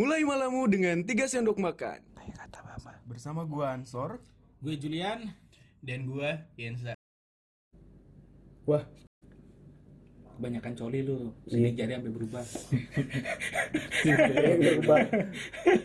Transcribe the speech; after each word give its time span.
Mulai 0.00 0.24
malammu 0.24 0.64
dengan 0.64 0.96
3 1.04 1.28
sendok 1.28 1.60
makan. 1.60 2.00
Bersama 3.04 3.44
gua 3.44 3.76
Ansor. 3.76 4.16
Gue 4.64 4.72
Julian 4.80 5.28
dan 5.84 6.08
gue 6.08 6.40
Yensa. 6.56 6.96
Wah. 8.64 8.80
Kebanyakan 10.40 10.72
coli 10.72 11.04
lu, 11.04 11.36
sidik 11.44 11.76
jari 11.76 12.00
sampai 12.00 12.12
berubah. 12.16 12.44
berubah 14.56 15.00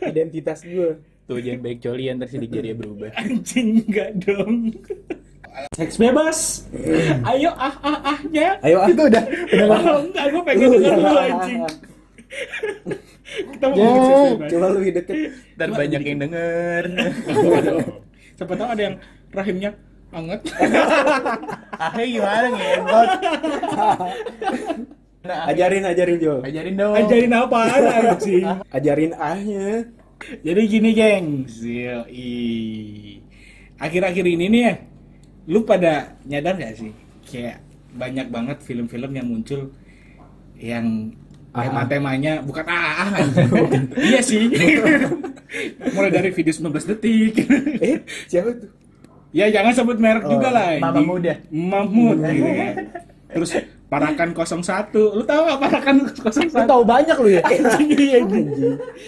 identitas 0.08 0.64
gue 0.64 0.96
Tuh 1.28 1.44
jangan 1.44 1.60
baik 1.60 1.84
coli 1.84 2.08
ntar 2.16 2.32
sidik 2.32 2.56
jari 2.56 2.72
berubah. 2.72 3.12
Anjing 3.20 3.84
enggak 3.84 4.16
dong. 4.24 4.80
Seks 5.76 6.00
bebas. 6.00 6.64
Ayo 7.36 7.52
ah 7.60 7.76
ah 7.84 8.16
ahnya. 8.16 8.64
ayo 8.64 8.80
ah. 8.80 8.88
Itu 8.88 9.12
udah 9.12 9.24
udah 9.28 9.68
Oh, 9.76 10.00
enggak, 10.08 10.26
gue 10.32 10.42
pengen 10.48 10.68
denger 10.72 10.92
dulu 11.04 11.18
anjing. 11.20 11.60
Kita 13.36 13.66
mau 13.72 13.76
bebas. 13.76 14.50
coba 14.52 14.68
lebih 14.80 14.92
deket 15.02 15.16
ntar 15.60 15.70
banyak 15.72 16.02
yang 16.02 16.20
denger. 16.24 16.84
Siapa 18.38 18.54
tahu 18.56 18.68
ada 18.68 18.82
yang 18.82 18.96
rahimnya 19.32 19.72
anget. 20.12 20.42
Akhirnya 21.84 22.08
gimana 22.08 22.48
ngentot? 22.52 23.10
Nah, 25.26 25.50
ajarin 25.50 25.82
ajarin 25.82 26.22
Jo 26.22 26.38
ajarin 26.46 26.78
dong. 26.78 26.94
Ajarin 26.94 27.34
apaan 27.34 27.82
anjing? 27.82 28.46
ajarin 28.70 29.14
ahnya 29.18 29.90
Jadi 30.46 30.62
gini 30.70 30.94
geng, 30.94 31.50
Yoi. 31.50 32.30
Akhir-akhir 33.82 34.22
ini 34.22 34.46
nih 34.54 34.62
ya, 34.70 34.74
lu 35.50 35.66
pada 35.66 36.14
nyadar 36.30 36.62
gak 36.62 36.78
sih? 36.78 36.94
Kayak 37.26 37.66
banyak 37.98 38.30
banget 38.30 38.58
film-film 38.62 39.12
yang 39.18 39.28
muncul 39.28 39.74
yang 40.62 41.10
tema-temanya 41.58 42.34
bukan 42.42 42.66
ah, 42.66 42.94
ah 43.02 43.10
anjing. 43.16 43.50
iya 44.08 44.20
sih. 44.20 44.52
Mulai 45.96 46.12
dari 46.12 46.30
video 46.30 46.52
19 46.52 46.68
detik. 46.90 47.34
eh 47.80 47.98
siapa 48.26 48.52
tuh 48.54 48.70
ya 49.32 49.48
jangan 49.48 49.72
sebut 49.74 49.98
merek 49.98 50.24
Oh, 50.24 50.32
juga 50.32 50.48
lah. 50.50 50.76
Mama 50.78 51.02
muda. 51.02 51.34
Mahmud 51.48 52.18
gitu 52.20 52.52
kan. 52.52 52.74
Terus 53.28 53.52
Parakan 53.86 54.34
01. 54.34 54.92
Lu 54.92 55.24
tahu 55.24 55.42
gak 55.46 55.60
Parakan 55.62 55.96
01? 56.10 56.50
Lu 56.50 56.64
tahu 56.66 56.82
banyak 56.84 57.18
lu 57.18 57.30
ya? 57.30 57.42
Anjing 57.48 57.90
iya 57.94 58.18
anjing. 58.20 58.48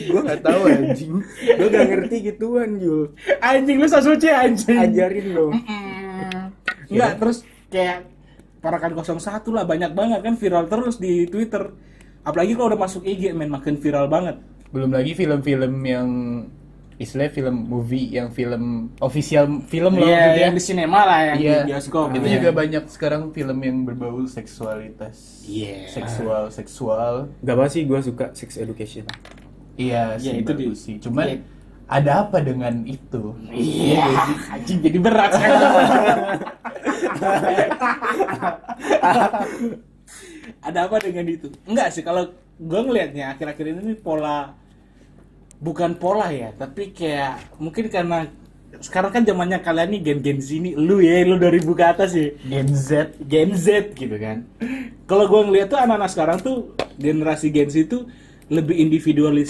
gue 0.06 0.22
nggak 0.22 0.42
tahu 0.42 0.62
anjing 0.66 1.14
gue 1.42 1.68
gak 1.68 1.86
ngerti 1.88 2.16
gituan 2.24 2.78
Jo 2.78 3.10
Anjing 3.40 3.78
lu 3.78 3.88
so 3.88 4.00
suci 4.00 4.30
anjing. 4.30 4.78
ajarin 4.78 5.28
dong 5.34 5.54
Enggak, 6.88 7.12
terus 7.18 7.38
kayak 7.68 8.06
Parakan 8.58 8.94
01 8.94 9.18
lah 9.48 9.64
banyak 9.64 9.92
banget 9.92 10.20
kan 10.22 10.34
viral 10.34 10.66
terus 10.66 10.98
di 10.98 11.26
Twitter. 11.26 11.72
Apalagi 12.28 12.52
kalau 12.54 12.68
udah 12.68 12.82
masuk 12.82 13.02
IG 13.02 13.32
men 13.32 13.48
makin 13.48 13.76
viral 13.76 14.06
banget. 14.06 14.36
Belum 14.68 14.92
lagi 14.92 15.14
film-film 15.14 15.74
yang 15.82 16.08
istilahnya 16.98 17.32
film 17.32 17.56
movie 17.64 18.10
yang 18.10 18.30
film 18.30 18.90
official 18.98 19.62
film 19.64 19.96
loh 19.96 20.04
Iya, 20.04 20.18
gitu 20.26 20.34
ya. 20.34 20.44
yang 20.44 20.52
di 20.52 20.60
sinema 20.60 21.04
lah 21.04 21.20
yang 21.24 21.38
Iya. 21.38 21.64
di 21.64 21.70
bioskop. 21.70 22.08
Itu 22.12 22.22
Iya. 22.22 22.34
juga 22.36 22.50
banyak 22.52 22.84
sekarang 22.88 23.32
film 23.32 23.58
yang 23.62 23.84
berbau 23.84 24.26
seksualitas. 24.28 25.44
Iya. 25.46 25.88
Seksual, 25.88 26.50
seksual. 26.50 27.28
Gak 27.40 27.54
apa 27.54 27.66
sih 27.68 27.86
gue 27.86 28.00
suka 28.02 28.34
sex 28.34 28.58
education 28.58 29.06
Iya, 29.78 30.18
Iya, 30.18 30.20
sih 30.20 30.34
itu 30.42 30.52
bagus 30.52 30.58
di- 30.58 30.76
sih. 30.76 30.96
Cuman 31.00 31.26
iya. 31.30 31.38
ada 31.88 32.12
apa 32.26 32.42
dengan 32.42 32.82
itu? 32.84 33.38
Iya, 33.48 34.04
anjing 34.52 34.82
jadi 34.82 34.98
berat. 34.98 35.32
Ada 40.68 40.92
apa 40.92 41.00
dengan 41.00 41.24
itu? 41.32 41.48
Enggak 41.64 41.96
sih, 41.96 42.04
kalau 42.04 42.36
gue 42.60 42.82
ngelihatnya 42.84 43.32
akhir-akhir 43.32 43.66
ini 43.72 43.96
pola 43.96 44.52
bukan 45.64 45.96
pola 45.96 46.28
ya, 46.28 46.52
tapi 46.52 46.92
kayak 46.92 47.56
mungkin 47.56 47.88
karena 47.88 48.28
sekarang 48.84 49.10
kan 49.16 49.24
zamannya 49.24 49.64
kalian 49.64 49.90
nih 49.96 50.02
gen-gen 50.12 50.40
sini, 50.44 50.76
lu 50.76 51.00
ya, 51.00 51.24
lu 51.24 51.40
2000 51.40 51.72
ke 51.72 51.86
atas 51.88 52.12
ya. 52.14 52.36
Gen 52.46 52.70
Z. 52.76 53.16
Gen 53.24 53.56
Z 53.56 53.96
gitu 53.96 54.20
kan. 54.20 54.44
Kalau 55.08 55.26
gue 55.26 55.42
ngeliat 55.48 55.72
tuh 55.72 55.80
anak-anak 55.80 56.12
sekarang 56.12 56.38
tuh 56.44 56.76
generasi 57.00 57.48
Gen 57.50 57.72
Z 57.72 57.88
itu 57.88 58.06
lebih 58.52 58.76
individualis 58.76 59.50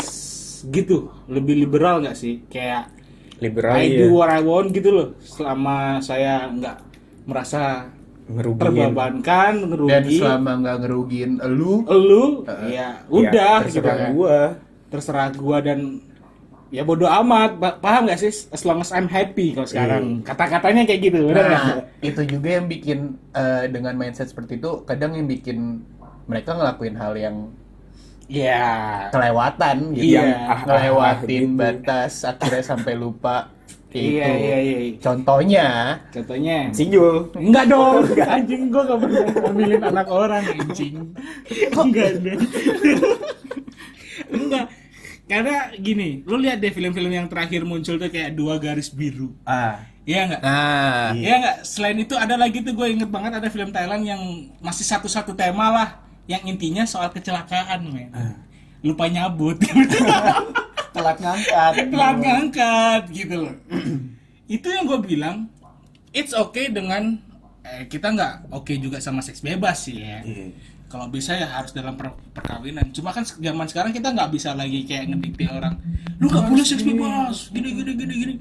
gitu, 0.69 1.09
lebih 1.25 1.65
liberal 1.65 2.05
nggak 2.05 2.13
sih? 2.13 2.45
Kayak 2.45 2.93
liberal 3.41 3.77
I 3.77 3.89
ya 3.89 4.05
do 4.05 4.15
what 4.15 4.29
I 4.29 4.41
want 4.45 4.69
gitu 4.69 4.89
loh. 4.93 5.07
Selama 5.21 5.97
saya 5.99 6.47
nggak 6.53 6.77
merasa 7.25 7.89
ngerugiin 8.27 8.59
terbebankan, 8.59 9.53
Dan 9.55 9.69
ngerugi, 9.71 10.15
selama 10.19 10.51
nggak 10.59 10.77
ngerugiin 10.83 11.31
elu, 11.39 11.73
lu 11.87 12.23
Uh, 12.43 12.67
ya 12.67 12.99
udah 13.07 13.63
ya, 13.63 13.65
gitu 13.65 13.79
terserah 13.79 13.95
kan. 13.97 14.09
gue 14.11 14.39
Terserah 14.87 15.27
gua 15.31 15.57
dan 15.59 15.79
ya 16.67 16.81
bodoh 16.81 17.07
amat. 17.07 17.55
Pa- 17.55 17.77
Paham 17.77 18.07
nggak 18.07 18.19
sih? 18.19 18.31
As 18.49 18.63
long 18.63 18.79
as 18.79 18.91
I'm 18.91 19.07
happy 19.07 19.51
kalau 19.51 19.63
sekarang. 19.65 20.19
Kata-katanya 20.21 20.83
kayak 20.83 21.01
gitu, 21.01 21.27
benar? 21.27 21.43
Nah, 21.45 21.63
itu 21.99 22.21
juga 22.23 22.49
yang 22.53 22.67
bikin 22.67 22.99
eh, 23.31 23.67
dengan 23.67 23.95
mindset 23.95 24.27
seperti 24.27 24.55
itu 24.55 24.83
kadang 24.83 25.11
yang 25.11 25.25
bikin 25.25 25.83
mereka 26.23 26.51
ngelakuin 26.53 26.95
hal 26.95 27.15
yang 27.15 27.35
Ya. 28.27 29.07
kelewatan 29.07 29.95
gitu. 29.95 30.03
Iya. 30.03 30.19
Yang 30.19 30.31
Ah, 30.35 30.51
ah, 30.51 30.59
ngelewatin 30.67 31.43
gitu. 31.47 31.55
batas 31.55 32.13
akhirnya 32.21 32.63
sampai 32.65 32.93
lupa 32.93 33.35
itu. 33.89 34.19
Iya, 34.19 34.27
iya, 34.29 34.57
iya. 34.59 34.75
Contohnya 34.99 35.67
Contohnya. 36.11 36.57
si 36.71 36.87
Jo 36.87 37.31
Enggak 37.33 37.65
dong, 37.67 38.03
anjing 38.35 38.67
gua 38.67 38.83
gak 38.85 38.99
pernah 38.99 39.23
ngambilin 39.31 39.81
anak 39.81 40.07
orang 40.07 40.43
anjing. 40.43 40.95
Enggak 41.71 42.09
dong. 42.19 42.41
Enggak. 44.27 44.65
Karena 45.27 45.75
gini, 45.75 46.23
lu 46.23 46.39
lihat 46.39 46.63
deh 46.63 46.71
film-film 46.71 47.11
yang 47.11 47.27
terakhir 47.27 47.67
muncul 47.67 47.99
tuh 47.99 48.07
kayak 48.07 48.31
dua 48.31 48.55
garis 48.57 48.87
biru. 48.87 49.35
ah 49.43 49.75
Iya 50.07 50.23
enggak? 50.23 50.41
nah 50.41 51.11
Iya 51.11 51.33
enggak? 51.35 51.57
Selain 51.63 51.97
itu 51.99 52.15
ada 52.15 52.39
lagi 52.39 52.63
tuh 52.63 52.71
gue 52.71 52.87
inget 52.87 53.11
banget 53.11 53.35
ada 53.35 53.51
film 53.51 53.75
Thailand 53.75 54.07
yang 54.07 54.21
masih 54.63 54.87
satu-satu 54.87 55.35
tema 55.35 55.67
lah 55.67 55.89
yang 56.27 56.43
intinya 56.43 56.87
soal 56.87 57.11
kecelakaan, 57.11 57.87
men. 57.87 58.11
Lupa 58.83 59.07
nyabut. 59.07 59.59
telat 60.97 61.17
ngangkat. 61.21 61.73
telat 61.93 62.17
ngangkat 62.17 63.01
gitu 63.13 63.35
loh. 63.45 63.55
Itu 64.55 64.67
yang 64.73 64.89
gue 64.89 64.99
bilang 65.05 65.47
it's 66.11 66.33
okay 66.33 66.73
dengan 66.73 67.19
eh, 67.61 67.85
kita 67.85 68.11
nggak 68.15 68.33
oke 68.51 68.73
juga 68.79 68.97
sama 68.97 69.21
seks 69.21 69.43
bebas 69.43 69.85
sih 69.85 70.01
ya. 70.01 70.23
Kalau 70.87 71.11
bisa 71.11 71.35
ya 71.35 71.51
harus 71.51 71.75
dalam 71.75 71.99
per- 71.99 72.15
perkawinan. 72.31 72.89
Cuma 72.95 73.11
kan 73.11 73.27
zaman 73.27 73.67
sekarang 73.67 73.91
kita 73.91 74.15
nggak 74.15 74.31
bisa 74.31 74.55
lagi 74.55 74.87
kayak 74.87 75.11
ngedikte 75.11 75.45
orang 75.51 75.75
lu 76.17 76.31
nggak 76.31 76.45
boleh 76.47 76.65
seks 76.65 76.81
bebas. 76.81 77.51
Gini 77.51 77.69
gini 77.75 77.91
gini 77.93 78.13
gini. 78.15 78.33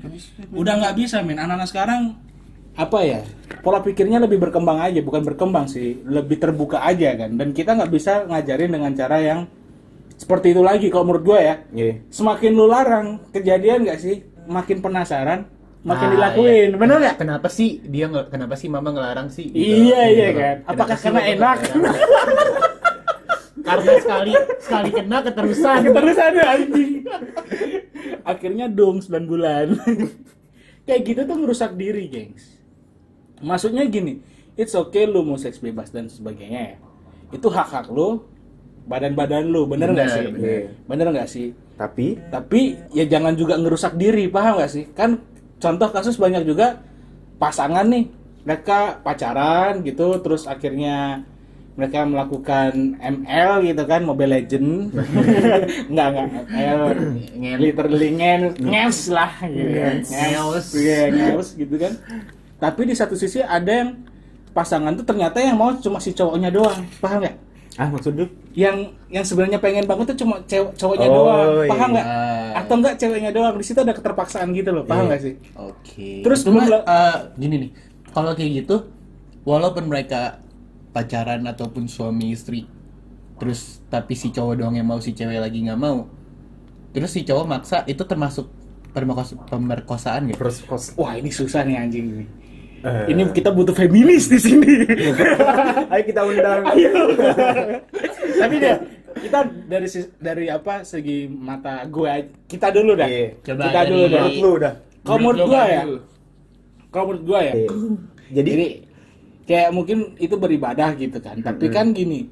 Udah 0.54 0.78
nggak 0.78 0.94
bisa 0.96 1.20
men. 1.26 1.42
Anak-anak 1.42 1.68
sekarang 1.68 2.00
apa 2.78 2.98
ya? 3.02 3.20
Pola 3.66 3.82
pikirnya 3.82 4.22
lebih 4.22 4.38
berkembang 4.38 4.78
aja 4.78 5.02
bukan 5.02 5.26
berkembang 5.26 5.66
sih. 5.66 5.98
Lebih 6.06 6.38
terbuka 6.38 6.86
aja 6.86 7.18
kan. 7.18 7.34
Dan 7.34 7.50
kita 7.50 7.74
nggak 7.74 7.90
bisa 7.90 8.24
ngajarin 8.30 8.70
dengan 8.78 8.94
cara 8.94 9.18
yang 9.18 9.40
seperti 10.16 10.50
itu 10.50 10.60
lagi 10.60 10.88
kalau 10.88 11.04
menurut 11.06 11.24
gue 11.26 11.38
ya 11.38 11.54
iya 11.70 11.94
semakin 12.08 12.50
lu 12.50 12.66
larang 12.66 13.06
kejadian 13.30 13.84
nggak 13.84 13.98
sih 13.98 14.16
makin 14.44 14.80
penasaran 14.80 15.44
makin 15.82 16.08
Ah, 16.08 16.12
dilakuin 16.12 16.70
iya. 16.70 16.76
bener 16.76 16.96
nggak 16.98 17.16
Kenapa 17.16 17.46
sih 17.46 17.78
dia 17.80 18.06
nge- 18.06 18.26
kenapa 18.26 18.54
sih 18.54 18.66
mama 18.66 18.90
ngelarang 18.90 19.28
sih? 19.28 19.46
Gitu. 19.46 19.86
Iya, 19.86 20.02
iya 20.08 20.26
Gitu. 20.26 20.34
kan. 20.36 20.56
Kenapa 20.58 20.72
Apakah 20.72 20.96
karena 20.98 21.20
enak? 21.28 21.58
Karena 23.58 23.92
sekali 23.96 24.32
sekali 24.58 24.88
kena 24.90 25.18
keterusan. 25.20 25.80
terus 25.90 26.18
ada 26.18 26.42
anjing 26.48 26.92
akhirnya 28.22 28.66
dong 28.68 28.98
9 28.98 29.10
bulan 29.24 29.74
kayak 30.84 31.00
gitu 31.04 31.20
tuh 31.22 31.36
ngerusak 31.36 31.74
diri 31.74 32.06
gengs 32.06 32.58
maksudnya 33.38 33.82
gini 33.84 34.22
it's 34.54 34.72
okay 34.72 35.04
lu 35.04 35.22
mau 35.22 35.34
seks 35.36 35.58
bebas 35.58 35.88
dan 35.88 36.06
sebagainya 36.06 36.60
ya 36.64 36.76
itu 37.30 37.46
hak 37.46 37.68
hak 37.68 37.86
lu 37.88 38.22
badan-badan 38.86 39.50
lu 39.50 39.66
bener 39.66 39.90
nggak 39.92 40.08
sih? 40.08 40.26
bener. 40.30 40.62
bener 40.86 41.06
nggak 41.12 41.28
sih? 41.28 41.46
Tapi? 41.76 42.16
Tapi 42.32 42.60
ya 42.96 43.04
jangan 43.04 43.36
juga 43.36 43.60
ngerusak 43.60 43.98
diri 44.00 44.30
paham 44.32 44.62
gak 44.62 44.72
sih? 44.72 44.88
Kan 44.96 45.20
contoh 45.60 45.92
kasus 45.92 46.16
banyak 46.16 46.48
juga 46.48 46.80
pasangan 47.36 47.84
nih 47.84 48.08
mereka 48.46 49.02
pacaran 49.04 49.84
gitu 49.84 50.16
terus 50.24 50.48
akhirnya 50.48 51.26
mereka 51.76 52.08
melakukan 52.08 52.96
ML 52.96 53.60
gitu 53.68 53.82
kan 53.84 54.00
Mobile 54.00 54.32
Legend. 54.32 54.96
Nggak 55.92 56.06
nggak 56.08 56.26
ML 56.48 56.80
literally 57.60 58.16
ngen 58.16 58.56
nges 58.56 59.12
lah 59.12 59.44
gitu 59.44 59.72
kan. 59.76 59.94
Nges. 60.00 60.08
nges 60.08 60.66
iya, 60.80 61.00
nges 61.12 61.48
gitu 61.52 61.76
kan. 61.76 61.92
Tapi 62.56 62.80
di 62.88 62.94
satu 62.96 63.12
sisi 63.12 63.44
ada 63.44 63.68
yang 63.68 63.92
pasangan 64.56 64.96
tuh 64.96 65.04
ternyata 65.04 65.36
yang 65.36 65.60
mau 65.60 65.76
cuma 65.76 66.00
si 66.00 66.16
cowoknya 66.16 66.48
doang 66.48 66.88
paham 66.96 67.20
nggak 67.20 67.36
ah 67.76 67.88
maksud 67.88 68.12
lu 68.12 68.24
yang 68.52 68.76
yang 69.06 69.20
sebenarnya 69.20 69.60
pengen 69.60 69.84
banget 69.84 70.16
tuh 70.16 70.24
cuma 70.24 70.40
cewek 70.44 70.72
cowoknya 70.74 71.06
Oh, 71.06 71.14
doang 71.14 71.48
iya. 71.60 71.68
paham 71.68 71.88
nggak 71.92 72.06
Ah. 72.06 72.50
atau 72.56 72.74
enggak 72.74 72.94
ceweknya 72.96 73.30
doang 73.30 73.54
di 73.54 73.64
situ 73.64 73.78
ada 73.78 73.92
keterpaksaan 73.92 74.48
gitu 74.50 74.72
loh 74.72 74.82
paham 74.82 75.04
Iya. 75.04 75.08
nggak 75.08 75.20
sih 75.20 75.34
Oke. 75.54 76.10
Terus 76.24 76.40
Cuma, 76.40 76.64
eh, 76.64 77.16
gini 77.36 77.54
nih, 77.58 77.70
kalau 78.10 78.32
kayak 78.32 78.64
gitu, 78.64 78.88
walaupun 79.42 79.84
mereka 79.84 80.40
pacaran 80.90 81.44
ataupun 81.44 81.84
suami 81.84 82.32
istri, 82.32 82.64
terus 83.36 83.84
tapi 83.86 84.12
si 84.12 84.32
cowok 84.32 84.54
doang 84.56 84.74
yang 84.74 84.88
mau 84.88 84.96
si 84.96 85.12
cewek 85.12 85.36
lagi 85.36 85.60
nggak 85.60 85.76
mau, 85.76 86.08
terus 86.90 87.12
si 87.12 87.22
cowok 87.22 87.44
maksa 87.44 87.84
itu 87.84 88.00
termasuk 88.02 88.48
pemerkosaan 89.44 90.32
gitu 90.32 90.40
Terus 90.40 90.56
kos. 90.64 90.84
Wah 90.96 91.12
ini 91.12 91.28
susah 91.28 91.60
nih 91.62 91.76
anjing 91.76 92.06
ini. 92.10 92.24
Eh. 92.78 93.06
Ini 93.10 93.22
kita 93.30 93.50
butuh 93.50 93.72
feminis 93.72 94.28
di 94.28 94.38
sini. 94.38 94.84
Ayo 95.92 96.02
kita 96.04 96.22
undang. 96.22 96.60
Tapi 98.42 98.54
deh 98.56 98.76
kita 99.16 99.38
dari 99.64 99.88
dari 100.20 100.46
apa 100.46 100.84
segi 100.84 101.24
mata 101.26 101.82
gue 101.84 102.12
kita 102.46 102.68
dulu 102.68 102.92
dah. 102.94 103.08
Iya. 103.08 103.28
Coba 103.42 103.62
kita 103.64 103.80
dari- 103.80 103.90
dulu 103.90 104.04
dah. 104.06 104.20
Menurut 104.20 104.36
lu 104.36 104.50
udah. 104.54 104.72
Kalau 105.00 105.18
menurut 105.18 105.38
gue 105.40 105.62
ya, 105.62 105.82
dulu. 105.82 105.98
kalau 106.90 107.04
menurut 107.06 107.24
gue 107.24 107.40
ya. 107.40 107.54
Iya. 107.54 107.68
Jadi, 108.26 108.50
Jadi 108.50 108.66
kayak 109.46 109.70
mungkin 109.70 109.98
itu 110.18 110.34
beribadah 110.34 110.90
gitu 110.94 111.18
kan. 111.18 111.38
Tapi 111.38 111.66
kan 111.70 111.86
gini, 111.90 112.26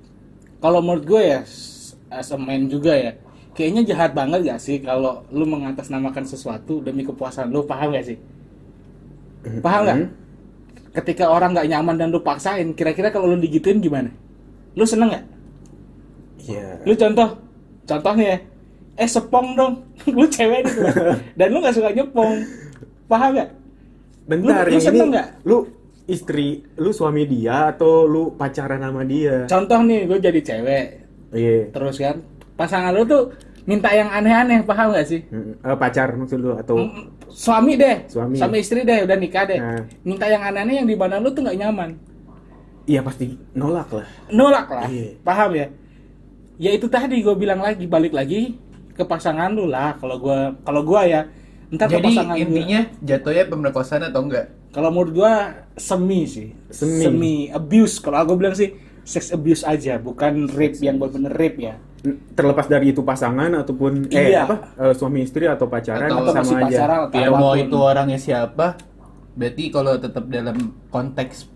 kalau 0.59 0.83
menurut 0.83 1.05
gue 1.05 1.23
ya 1.25 1.41
s- 1.43 1.95
as 2.11 2.31
a 2.31 2.37
man 2.37 2.67
juga 2.67 2.91
ya, 2.93 3.15
kayaknya 3.53 3.87
jahat 3.87 4.11
banget 4.13 4.43
gak 4.45 4.59
sih 4.59 4.79
kalau 4.79 5.23
lu 5.31 5.47
mengatasnamakan 5.47 6.27
sesuatu 6.27 6.79
demi 6.81 7.03
kepuasan 7.03 7.49
lu, 7.49 7.63
paham 7.63 7.95
gak 7.95 8.07
sih? 8.07 8.19
Paham 9.61 9.81
nggak? 9.85 9.99
Hmm. 9.99 10.11
Ketika 10.95 11.27
orang 11.27 11.53
nggak 11.53 11.67
nyaman 11.69 11.97
dan 11.97 12.09
lu 12.09 12.21
paksain, 12.21 12.71
kira-kira 12.73 13.11
kalau 13.11 13.27
lu 13.27 13.37
digituin 13.37 13.79
gimana? 13.79 14.15
Lu 14.73 14.87
seneng 14.87 15.11
nggak? 15.11 15.25
Iya. 16.41 16.69
Lu 16.83 16.95
contoh, 16.95 17.29
contohnya 17.83 18.25
ya, 18.25 18.39
eh 18.97 19.09
sepong 19.09 19.49
dong, 19.55 19.75
lu 20.17 20.25
cewek 20.25 20.61
gitu, 20.65 20.81
dan 21.35 21.47
lu 21.51 21.59
nggak 21.59 21.75
suka 21.75 21.91
nyepong, 21.91 22.33
paham 23.05 23.31
nggak? 23.35 23.51
Bentar, 24.25 24.65
Lu- 24.65 24.73
lu 24.73 24.81
seneng 24.81 25.09
ini 25.09 25.15
nggak? 25.15 25.29
lu 25.43 25.57
istri, 26.05 26.49
lu 26.77 26.91
suami 26.91 27.25
dia 27.25 27.71
atau 27.71 28.05
lu 28.05 28.31
pacaran 28.33 28.79
sama 28.79 29.03
dia? 29.03 29.45
Contoh 29.45 29.81
nih, 29.81 30.05
lu 30.05 30.15
jadi 30.17 30.41
cewek, 30.41 30.87
Iya. 31.33 31.73
terus 31.73 31.97
kan 31.97 32.23
pasangan 32.55 32.93
lu 32.93 33.03
tuh 33.03 33.35
minta 33.65 33.89
yang 33.89 34.07
aneh-aneh, 34.09 34.63
paham 34.63 34.93
nggak 34.93 35.09
sih? 35.09 35.21
Eh, 35.33 35.77
pacar 35.77 36.13
maksud 36.13 36.39
lu 36.39 36.53
atau 36.53 36.77
Mm, 36.77 37.14
Suami 37.35 37.75
deh, 37.75 38.07
Suami. 38.07 38.39
istri 38.63 38.87
deh, 38.87 39.03
udah 39.03 39.17
nikah 39.19 39.43
deh, 39.43 39.59
Nah. 39.59 39.83
minta 40.07 40.31
yang 40.31 40.47
aneh-aneh 40.47 40.79
yang 40.79 40.87
di 40.87 40.95
mana 40.95 41.19
lu 41.19 41.35
tuh 41.35 41.43
nggak 41.43 41.59
nyaman, 41.59 41.99
iya 42.87 43.03
pasti 43.03 43.35
nolak 43.59 43.91
lah. 43.91 44.07
nolak 44.31 44.67
lah, 44.71 44.87
Iya. 44.87 45.19
paham 45.27 45.51
ya? 45.59 45.67
Ya 46.55 46.71
itu 46.71 46.87
tadi 46.87 47.19
gue 47.19 47.35
bilang 47.35 47.59
lagi, 47.59 47.91
balik 47.91 48.15
lagi 48.15 48.55
ke 48.95 49.03
pasangan 49.03 49.51
lu 49.51 49.67
lah. 49.67 49.99
Kalau 49.99 50.23
gua, 50.23 50.55
kalau 50.63 50.87
gua 50.87 51.03
ya, 51.03 51.27
ntar 51.75 51.91
ke 51.91 51.99
jadi 51.99 52.07
pasangan 52.15 52.37
gua. 52.39 52.43
intinya 52.47 52.81
jatuhnya 53.03 53.45
pemerkosaan 53.51 54.03
atau 54.07 54.23
enggak 54.23 54.47
Kalau 54.71 54.91
menurut 54.95 55.13
gua 55.15 55.33
semi 55.75 56.27
sih. 56.31 56.55
Semi. 56.71 57.51
abuse. 57.51 57.99
Kalau 57.99 58.23
aku 58.23 58.39
bilang 58.39 58.55
sih 58.55 58.75
sex 59.03 59.35
abuse 59.35 59.63
aja, 59.63 59.99
bukan 59.99 60.47
rape 60.51 60.79
yang 60.83 60.99
benar-benar 60.99 61.35
rape 61.35 61.59
ya. 61.59 61.75
Terlepas 62.05 62.67
dari 62.67 62.91
itu 62.91 63.01
pasangan 63.01 63.49
ataupun 63.57 64.07
eh 64.09 64.29
Iya. 64.29 64.45
apa 64.45 64.57
eh, 64.77 64.93
suami 64.93 65.21
istri 65.21 65.45
atau 65.45 65.65
pacaran 65.65 66.05
Atau 66.05 66.21
Atau 66.21 66.33
masih 66.35 66.45
sama 66.47 66.61
aja. 66.61 66.69
pacaran 66.69 66.99
atau 67.03 67.17
ya 67.17 67.29
mau 67.31 67.55
itu 67.55 67.77
orangnya 67.77 68.19
siapa 68.19 68.77
berarti 69.33 69.65
kalau 69.67 69.97
tetap 69.97 70.25
dalam 70.27 70.57
konteks 70.89 71.49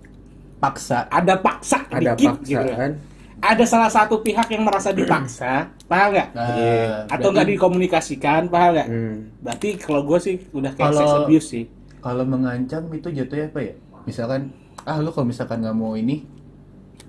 paksa 0.56 1.06
ada 1.06 1.36
paksa 1.36 1.84
Ada 1.86 2.12
dikit 2.12 2.40
gitu. 2.42 2.58
paksaan. 2.58 2.92
Ada 3.38 3.64
salah 3.64 3.86
satu 3.86 4.18
pihak 4.18 4.50
yang 4.50 4.66
merasa 4.66 4.90
dipaksa, 4.90 5.70
paham 5.86 6.10
nggak? 6.10 6.28
nah, 6.34 7.06
Atau 7.06 7.30
nggak 7.30 7.46
dikomunikasikan, 7.48 8.50
paham 8.50 8.74
nggak? 8.74 8.88
Hmm. 8.88 9.30
Berarti 9.38 9.68
kalau 9.78 10.02
gue 10.02 10.18
sih 10.18 10.36
udah 10.50 10.74
kayak 10.74 10.90
Kalau- 10.90 10.98
sex 10.98 11.10
abuse 11.22 11.46
sih. 11.48 11.64
kalau 11.98 12.24
mengancam 12.24 12.82
itu 12.90 13.06
jatuhnya 13.08 13.46
apa 13.46 13.60
ya 13.60 13.74
misalkan 14.04 14.50
ah 14.82 14.98
lu 14.98 15.10
kalau 15.10 15.26
misalkan 15.26 15.60
nggak 15.60 15.76
mau 15.76 15.92
ini 15.92 16.26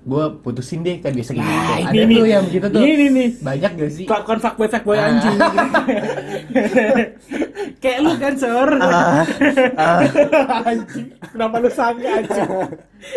gue 0.02 0.24
putusin 0.40 0.80
deh 0.80 0.96
kan 0.98 1.10
biasa 1.10 1.30
gitu 1.30 1.42
Nah, 1.42 1.76
ada 1.82 1.92
ini 1.94 2.14
tuh 2.14 2.26
yang 2.26 2.42
begitu 2.42 2.66
tuh 2.66 2.80
Ini 2.80 3.06
nih. 3.10 3.28
banyak 3.38 3.70
gak 3.74 3.90
sih 3.90 4.04
Kelakuan 4.04 4.38
fuckboy 4.38 4.66
fuckboy 4.66 4.96
Ah. 4.96 5.06
anjing. 5.06 5.36
kayak 7.78 7.98
lu 7.98 8.12
kan, 8.14 8.34
Sor. 8.34 8.70
Ah, 8.76 9.24
anjing. 10.64 11.06
Kenapa 11.22 11.56
lu 11.58 11.70
sangka 11.70 12.08
anjing? 12.14 12.50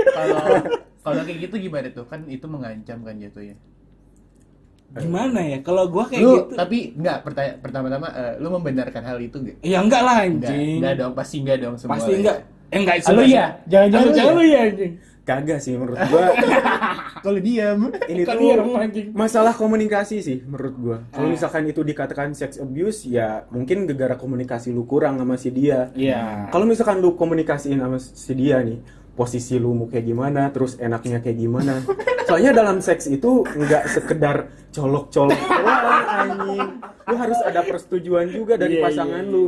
kalau 0.10 0.40
kalau 1.02 1.22
kayak 1.22 1.40
gitu 1.42 1.56
gimana 1.62 1.88
tuh 1.90 2.06
kan 2.06 2.24
itu 2.26 2.46
mengancam 2.46 2.98
kan 3.00 3.16
jatuhnya 3.18 3.56
Gimana 4.94 5.42
ya? 5.42 5.58
Kalau 5.60 5.90
gua 5.90 6.06
kayak 6.06 6.22
lu 6.22 6.34
gitu. 6.38 6.54
tapi 6.54 6.94
enggak 6.94 7.18
pertanya 7.22 7.58
pertama-tama 7.58 8.08
eh, 8.10 8.34
lu 8.38 8.48
membenarkan 8.52 9.04
hal 9.04 9.18
itu 9.18 9.42
gak 9.42 9.58
Ya 9.62 9.80
enggak 9.80 10.02
lah 10.02 10.22
enggak 10.22 10.48
anjing. 10.48 10.78
enggak 10.78 10.94
dong 10.96 11.14
pasti 11.14 11.36
enggak 11.40 11.58
dong 11.60 11.76
semua 11.76 11.96
Pasti 11.96 12.12
ya. 12.12 12.18
enggak. 12.20 12.38
Eh 12.70 12.78
enggak 12.78 12.96
Ah, 13.00 13.12
lu 13.12 13.22
ya? 13.24 13.46
Jangan-jangan 13.66 14.06
lu 14.06 14.14
jangan 14.14 14.30
ya? 14.30 14.38
lu 14.38 14.44
ya 14.46 14.60
anjing. 14.64 14.94
Kagak 15.24 15.60
sih 15.60 15.72
menurut 15.74 15.96
gua 16.04 16.36
kalau 17.24 17.40
diam 17.40 17.80
ini 18.06 18.28
tuh 18.28 18.36
iya 18.38 18.60
masalah 19.10 19.52
komunikasi 19.52 20.20
sih 20.20 20.44
menurut 20.44 20.76
gua. 20.76 20.98
Kalau 21.10 21.28
Ah. 21.28 21.32
misalkan 21.32 21.64
itu 21.64 21.80
dikatakan 21.80 22.36
sex 22.36 22.60
abuse 22.60 23.08
ya 23.08 23.48
mungkin 23.48 23.88
gara-gara 23.88 24.20
komunikasi 24.20 24.70
lu 24.70 24.84
kurang 24.84 25.16
sama 25.16 25.36
si 25.36 25.50
dia. 25.50 25.88
Iya. 25.94 26.52
Kalau 26.52 26.68
misalkan 26.68 27.00
lu 27.00 27.16
komunikasiin 27.16 27.80
sama 27.80 27.98
si 27.98 28.34
dia 28.34 28.60
nih, 28.60 28.84
posisi 29.14 29.56
lu 29.56 29.72
mau 29.72 29.88
kayak 29.88 30.04
gimana, 30.04 30.52
terus 30.52 30.76
enaknya 30.76 31.20
kayak 31.20 31.38
gimana. 31.38 31.80
Soalnya 32.28 32.52
dalam 32.52 32.80
seks 32.80 33.08
itu 33.08 33.44
nggak 33.46 33.84
sekedar 33.88 34.36
colok-colok 34.72 35.40
doang 35.40 36.08
anjing. 36.10 36.68
Lu 37.04 37.16
harus 37.16 37.40
ada 37.40 37.62
persetujuan 37.62 38.28
juga 38.28 38.56
dari 38.56 38.80
Iya, 38.80 38.84
pasangan 38.84 39.24
iya, 39.24 39.32
lu. 39.32 39.48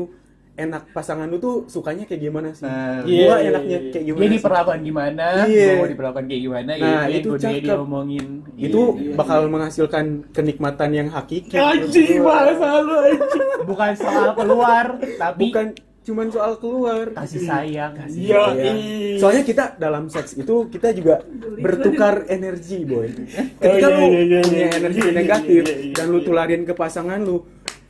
Enak 0.56 0.88
pasangan 0.90 1.28
lu 1.28 1.36
tuh 1.36 1.68
sukanya 1.68 2.07
kayak 2.07 2.22
gimana 2.22 2.50
sih? 2.50 2.63
Nah, 2.63 3.04
Iya, 3.04 3.28
gua 3.28 3.36
iya, 3.36 3.50
enaknya 3.52 3.78
iya. 3.78 3.92
kayak 3.92 3.92
dia 3.92 4.07
gimana 4.07 4.24
sih? 4.24 4.36
diperlakukan 4.40 4.80
gimana 4.81 5.25
Iya. 5.44 5.68
gua 5.68 5.75
mau 5.75 5.90
diperlakukan 5.92 6.25
kayak 6.25 6.42
gimana 6.42 6.72
Nah, 6.72 6.80
ya 6.80 7.02
itu 7.12 7.30
kudu 7.30 7.42
dia 7.44 7.52
cakep. 7.60 7.78
omongin 7.78 8.25
Itu 8.56 8.81
Iya. 8.96 9.13
bakal 9.13 9.40
menghasilkan 9.46 10.06
kenikmatan 10.31 10.90
yang 10.90 11.07
hakiki. 11.10 11.56
Anjing, 11.56 12.24
bahasa 12.24 12.68
lu 12.80 12.96
anjing. 12.96 13.48
bukan 13.66 13.92
soal 13.96 14.30
keluar 14.31 14.86
tapi 15.18 15.44
Bukan 15.44 15.68
cuman 16.06 16.28
soal 16.30 16.54
keluar. 16.56 17.06
kasih 17.12 17.42
sayang 17.42 17.92
Iya. 18.07 18.44
Iya. 18.56 18.74
Soalnya 19.18 19.44
kita 19.44 19.75
dalam 19.75 20.07
seks 20.07 20.38
itu 20.38 20.69
kita 20.69 20.94
juga 20.94 21.19
bertukar 21.57 22.24
energi, 22.28 22.86
boy. 22.86 23.10
Ketika 23.57 23.88
iya, 23.88 23.92
lu 23.92 24.06
iya, 24.06 24.22
iya, 24.22 24.40
punya 24.40 24.60
iya, 24.62 24.78
energi 24.78 25.00
iya, 25.02 25.10
iya, 25.10 25.18
negatif 25.18 25.63
iya, 25.66 25.75
iya, 25.81 25.94
dan 25.94 26.06
lu 26.07 26.19
tularin 26.22 26.62
ke 26.62 26.72
pasangan 26.72 27.19
lu, 27.19 27.44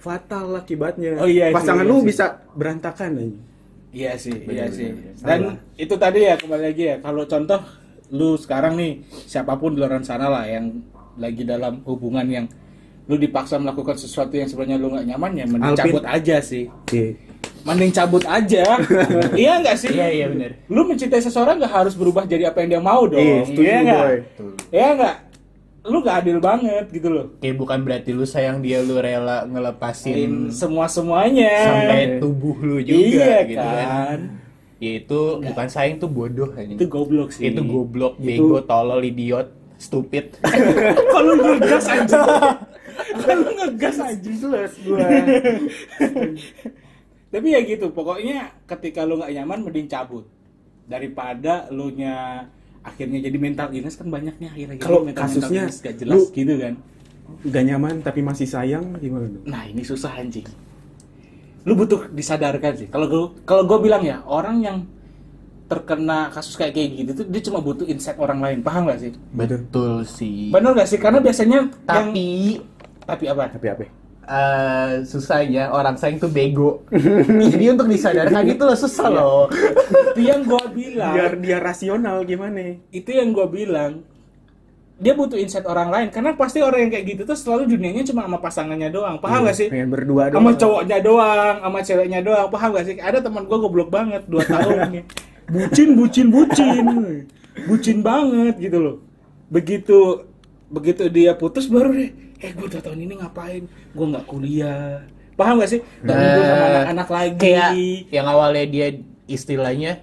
fatal 0.06 0.54
akibatnya. 0.56 1.18
Oh, 1.18 1.26
iya 1.26 1.50
sih, 1.50 1.56
pasangan 1.58 1.82
iya 1.82 1.90
lu 1.90 1.98
sih. 1.98 2.06
bisa 2.06 2.26
berantakan 2.54 3.10
aja. 3.16 3.38
Iya 3.90 4.12
sih, 4.16 4.38
iya 4.46 4.66
sih. 4.70 4.92
Dan 5.18 5.40
itu 5.74 5.96
tadi 5.96 6.20
ya 6.22 6.36
kembali 6.36 6.64
lagi 6.68 6.84
ya. 6.86 6.96
Kalau 7.00 7.26
contoh 7.26 7.60
lu 8.12 8.38
sekarang 8.38 8.78
nih 8.78 9.02
siapa 9.26 9.58
pun 9.58 9.74
di 9.74 9.82
luar 9.82 9.98
sana 10.02 10.30
lah 10.30 10.46
yang 10.46 10.70
lagi 11.16 11.42
dalam 11.42 11.82
hubungan 11.84 12.28
yang 12.28 12.46
lu 13.06 13.16
dipaksa 13.16 13.56
melakukan 13.56 13.96
sesuatu 13.96 14.34
yang 14.34 14.46
sebenarnya 14.46 14.78
lu 14.78 14.92
nggak 14.92 15.06
nyaman 15.08 15.32
ya 15.34 15.46
mending 15.46 15.74
Alvin. 15.74 15.82
cabut 15.82 16.04
aja 16.06 16.38
sih. 16.38 16.68
Oke. 16.68 17.18
Mending 17.64 17.90
cabut 17.90 18.22
aja. 18.28 18.64
iya 19.42 19.54
nggak 19.58 19.78
sih? 19.80 19.90
iya 19.90 20.08
iya 20.12 20.26
benar 20.28 20.54
Lu 20.68 20.86
mencintai 20.86 21.18
seseorang 21.18 21.58
nggak 21.58 21.74
harus 21.74 21.96
berubah 21.96 22.28
jadi 22.28 22.50
apa 22.50 22.62
yang 22.62 22.78
dia 22.78 22.82
mau 22.84 23.08
dong. 23.08 23.18
Iya, 23.18 23.38
setuju, 23.42 23.64
Iya 23.64 23.78
nggak? 23.80 24.02
boy. 24.04 24.18
Iya 24.70 24.88
nggak? 24.94 25.16
Lu 25.86 26.02
nggak 26.02 26.18
adil 26.20 26.38
banget 26.40 26.86
gitu 26.90 27.08
loh. 27.08 27.26
kayak 27.38 27.56
bukan 27.56 27.80
berarti 27.80 28.10
lu 28.10 28.26
sayang 28.26 28.58
dia 28.60 28.82
lu 28.82 28.98
rela 28.98 29.46
ngelepasin 29.46 30.50
Semua 30.50 30.86
semuanya. 30.88 31.54
sampai 31.64 32.18
tubuh 32.18 32.58
lu 32.58 32.78
juga 32.80 32.98
iya 32.98 33.36
gitu 33.44 33.62
kan. 33.62 33.86
kan 33.86 34.20
ya 34.76 34.92
itu 34.98 35.22
bukan 35.40 35.68
sayang 35.68 35.96
tuh 35.96 36.10
bodoh 36.10 36.50
ini 36.54 36.74
Itu 36.74 36.86
goblok 36.86 37.30
sih. 37.32 37.48
itu 37.48 37.62
goblok 37.62 38.18
Itu- 38.18 38.26
bego 38.50 38.60
tolol 38.62 39.02
idiot 39.02 39.48
stupid 39.78 40.36
Kalau 41.14 41.32
lu 41.32 41.54
ngegas 41.54 41.86
aja. 41.86 42.22
Kalau 43.22 43.40
lu 43.40 43.52
ngegas 43.54 43.96
aja 44.00 44.18
jelas 44.32 44.72
gua. 44.82 45.00
Tapi 47.28 47.48
ya 47.52 47.60
gitu, 47.62 47.92
pokoknya 47.92 48.56
ketika 48.66 49.04
lu 49.04 49.20
nggak 49.20 49.34
nyaman 49.34 49.60
mending 49.62 49.86
cabut 49.86 50.24
daripada 50.86 51.68
lu 51.68 51.92
nya 51.92 52.48
akhirnya 52.86 53.20
jadi 53.20 53.38
mental 53.42 53.68
illness 53.74 53.98
kan 53.98 54.08
banyaknya 54.14 54.48
akhirnya 54.54 54.78
Kalau 54.78 55.02
mental 55.02 55.26
kasusnya, 55.26 55.66
gak 55.68 55.96
jelas 55.98 56.16
lu- 56.22 56.30
gitu 56.32 56.54
kan. 56.62 56.74
Gak 57.50 57.64
nyaman 57.66 57.96
tapi 58.06 58.22
masih 58.22 58.46
sayang 58.46 58.94
gimana 59.02 59.26
dong? 59.26 59.44
Nah, 59.50 59.66
ini 59.66 59.82
susah 59.82 60.14
anjing. 60.14 60.46
Lu 61.66 61.74
butuh 61.74 62.14
disadarkan 62.14 62.78
sih. 62.78 62.88
Kalau 62.94 63.10
gua 63.10 63.24
kalau 63.42 63.66
gua 63.66 63.82
bilang 63.82 64.06
ya, 64.06 64.22
orang 64.30 64.62
yang 64.62 64.78
terkena 65.66 66.30
kasus 66.30 66.54
kayak 66.54 66.78
kayak 66.78 66.90
gitu 66.94 67.12
tuh 67.18 67.26
dia 67.26 67.42
cuma 67.42 67.58
butuh 67.58 67.90
insight 67.90 68.22
orang 68.22 68.38
lain, 68.38 68.62
paham 68.62 68.86
gak 68.86 69.02
sih? 69.02 69.12
betul 69.34 70.06
sih 70.06 70.54
Benar 70.54 70.78
gak 70.78 70.86
sih? 70.86 71.02
Karena 71.02 71.18
biasanya 71.18 71.66
yang 71.66 71.68
tapi 71.82 72.62
tapi 73.02 73.26
apa? 73.26 73.50
Tapi 73.50 73.68
apa? 73.74 73.84
Eh 74.26 75.06
susahnya 75.06 75.70
orang 75.70 75.96
sayang 75.96 76.18
tuh 76.18 76.30
bego. 76.30 76.82
Jadi 77.54 77.66
untuk 77.70 77.88
disadarkan 77.88 78.44
itu 78.46 78.64
loh 78.66 78.78
susah 78.78 79.08
loh. 79.08 79.46
Itu 80.12 80.22
yang 80.22 80.42
gua 80.44 80.66
bilang. 80.68 81.14
Biar 81.14 81.34
dia 81.38 81.58
rasional 81.62 82.26
gimana? 82.26 82.82
itu 82.90 83.10
yang 83.14 83.30
gue 83.32 83.46
bilang. 83.48 84.02
Dia 84.96 85.12
butuh 85.12 85.36
insight 85.36 85.68
orang 85.68 85.92
lain 85.92 86.08
karena 86.08 86.32
pasti 86.40 86.64
orang 86.64 86.88
yang 86.88 86.92
kayak 86.96 87.06
gitu 87.06 87.22
tuh 87.28 87.36
selalu 87.36 87.68
dunianya 87.76 88.08
cuma 88.08 88.24
sama 88.26 88.40
pasangannya 88.40 88.90
doang. 88.90 89.20
Paham 89.20 89.44
Iya, 89.44 89.48
gak 89.52 89.56
sih? 89.60 89.68
Pengen 89.68 89.92
berdua 89.92 90.32
doang. 90.32 90.40
sama 90.40 90.52
cowoknya 90.56 90.98
doang 91.04 91.56
sama 91.60 91.80
ceweknya 91.84 92.20
doang. 92.24 92.48
Paham 92.48 92.70
gak 92.74 92.86
sih? 92.88 92.96
Ada 92.96 93.20
teman 93.20 93.44
gue 93.44 93.58
goblok 93.60 93.92
banget 93.92 94.24
dua 94.26 94.42
tahun 94.48 94.96
nih 94.96 95.04
bucin 95.46 95.90
bucin 95.94 96.28
bucin. 96.34 96.86
Bucin 97.68 97.98
banget 98.02 98.56
gitu 98.58 98.78
loh. 98.82 98.96
Begitu 99.52 100.26
begitu 100.66 101.06
dia 101.14 101.38
putus 101.38 101.70
baru 101.70 101.94
deh 101.94 102.10
eh 102.40 102.52
gue 102.52 102.68
dua 102.68 102.82
tahun 102.82 103.00
ini 103.02 103.14
ngapain? 103.20 103.64
Gue 103.94 104.06
nggak 104.12 104.26
kuliah. 104.28 105.02
Paham 105.36 105.60
gak 105.60 105.68
sih? 105.70 105.82
Nggak 106.00 106.16
ngumpul 106.16 106.44
sama 106.44 106.56
Nah, 106.56 106.70
anak-anak 106.72 107.10
lagi. 107.12 107.40
kayak 107.44 107.72
yang 108.08 108.28
awalnya 108.28 108.66
dia 108.66 108.88
istilahnya 109.28 110.00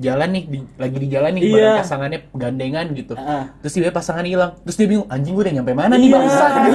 jalan 0.00 0.28
nih 0.30 0.44
di- 0.46 0.68
lagi 0.74 0.96
di 0.96 1.08
jalan 1.08 1.30
nih 1.30 1.42
Iya. 1.42 1.52
bareng 1.52 1.76
pasangannya 1.78 2.18
gandengan 2.32 2.86
gitu 2.90 3.14
Ah. 3.14 3.44
terus 3.60 3.74
dia 3.74 3.90
pasangan 3.90 4.24
hilang 4.24 4.56
terus 4.60 4.74
dia 4.74 4.86
bingung 4.86 5.06
anjing 5.06 5.32
gue 5.32 5.42
udah 5.42 5.54
nyampe 5.54 5.72
mana 5.72 5.94
nih 5.94 6.08
Iya. 6.08 6.16
bangsa 6.16 6.44
sih? 6.56 6.72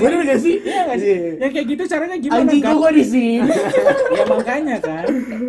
bener 0.00 0.20
gak 0.24 0.40
sih 0.40 0.56
Iya 0.60 0.80
gak 0.86 0.98
sih? 0.98 1.14
Ya 1.36 1.48
kayak 1.48 1.66
gitu 1.68 1.82
caranya 1.86 2.16
gimana 2.16 2.40
anjing 2.40 2.62
kan? 2.62 2.74
gue 2.74 2.90
di 2.92 3.04
sini 3.04 3.34
ya 4.14 4.24
makanya 4.24 4.76
kan 4.78 5.04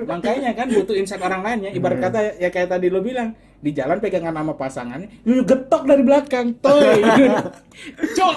makanya 0.06 0.50
kan 0.52 0.68
butuh 0.68 0.96
insight 0.96 1.22
orang 1.22 1.42
lainnya 1.42 1.72
ibarat 1.72 2.02
kata 2.02 2.20
ya 2.36 2.50
kayak 2.50 2.68
tadi 2.68 2.88
lo 2.88 3.00
bilang 3.00 3.32
di 3.56 3.72
jalan 3.72 3.98
pegangan 3.98 4.30
sama 4.32 4.54
pasangannya 4.54 5.08
lu 5.24 5.42
getok 5.42 5.84
dari 5.84 6.02
belakang 6.02 6.54
toy 6.56 7.02
cok 8.18 8.36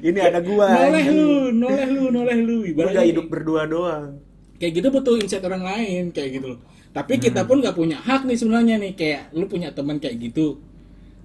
Ini 0.00 0.20
ada 0.22 0.40
gua. 0.40 0.68
noleh 0.68 1.04
lu 1.06 1.24
noleh 1.54 1.86
lu 1.86 2.02
noleh 2.10 2.36
lu 2.38 2.56
ibaratnya 2.66 2.96
gak 2.96 3.08
hidup 3.08 3.26
berdua 3.26 3.62
doang. 3.64 4.20
kayak 4.56 4.72
gitu 4.74 4.88
butuh 4.90 5.14
insight 5.16 5.42
orang 5.42 5.60
lain 5.62 6.08
kayak 6.10 6.30
gitu 6.34 6.56
loh 6.56 6.60
tapi 6.96 7.20
kita 7.20 7.44
pun 7.44 7.60
nggak 7.60 7.76
punya 7.76 8.00
hak 8.00 8.24
nih 8.24 8.34
sebenarnya 8.34 8.80
nih 8.80 8.92
kayak 8.96 9.22
lu 9.30 9.44
punya 9.44 9.68
teman 9.68 10.00
kayak 10.00 10.16
gitu 10.18 10.56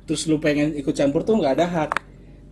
terus 0.04 0.28
lu 0.28 0.36
pengen 0.36 0.76
ikut 0.76 0.92
campur 0.92 1.24
tuh 1.24 1.40
nggak 1.40 1.56
ada 1.56 1.68
hak 1.68 1.92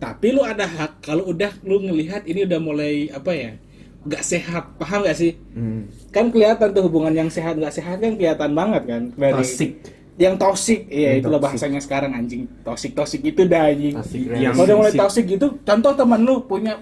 tapi 0.00 0.32
lu 0.32 0.40
ada 0.40 0.64
hak 0.64 1.04
kalau 1.04 1.28
udah 1.28 1.52
lu 1.60 1.84
ngelihat 1.84 2.24
ini 2.24 2.48
udah 2.48 2.56
mulai 2.56 3.12
apa 3.12 3.28
ya 3.30 3.52
nggak 4.00 4.24
sehat 4.24 4.64
paham 4.80 5.04
gak 5.04 5.12
sih 5.12 5.36
Hmm. 5.52 5.84
kan 6.08 6.32
kelihatan 6.32 6.72
tuh 6.72 6.88
hubungan 6.88 7.12
yang 7.12 7.28
sehat 7.28 7.60
nggak 7.60 7.68
sehat 7.70 8.00
kan 8.00 8.16
kelihatan 8.16 8.56
banget 8.56 8.82
kan 8.88 9.02
dari 9.12 9.36
Toxic. 9.36 9.70
yang 10.16 10.34
toxic 10.36 10.88
iya 10.88 11.12
Yang 11.12 11.20
itulah 11.20 11.36
toxic. 11.36 11.44
bahasanya 11.60 11.80
sekarang 11.84 12.10
anjing 12.16 12.42
toxic 12.64 12.96
toxic 12.96 13.20
itu 13.20 13.44
dah 13.44 13.68
anjing 13.68 13.92
Yang 14.32 14.52
kalau 14.56 14.64
udah 14.64 14.76
mulai 14.78 14.92
toxic. 14.92 15.00
toxic 15.04 15.24
gitu 15.28 15.46
contoh 15.60 15.92
teman 15.92 16.20
lu 16.24 16.40
punya 16.42 16.80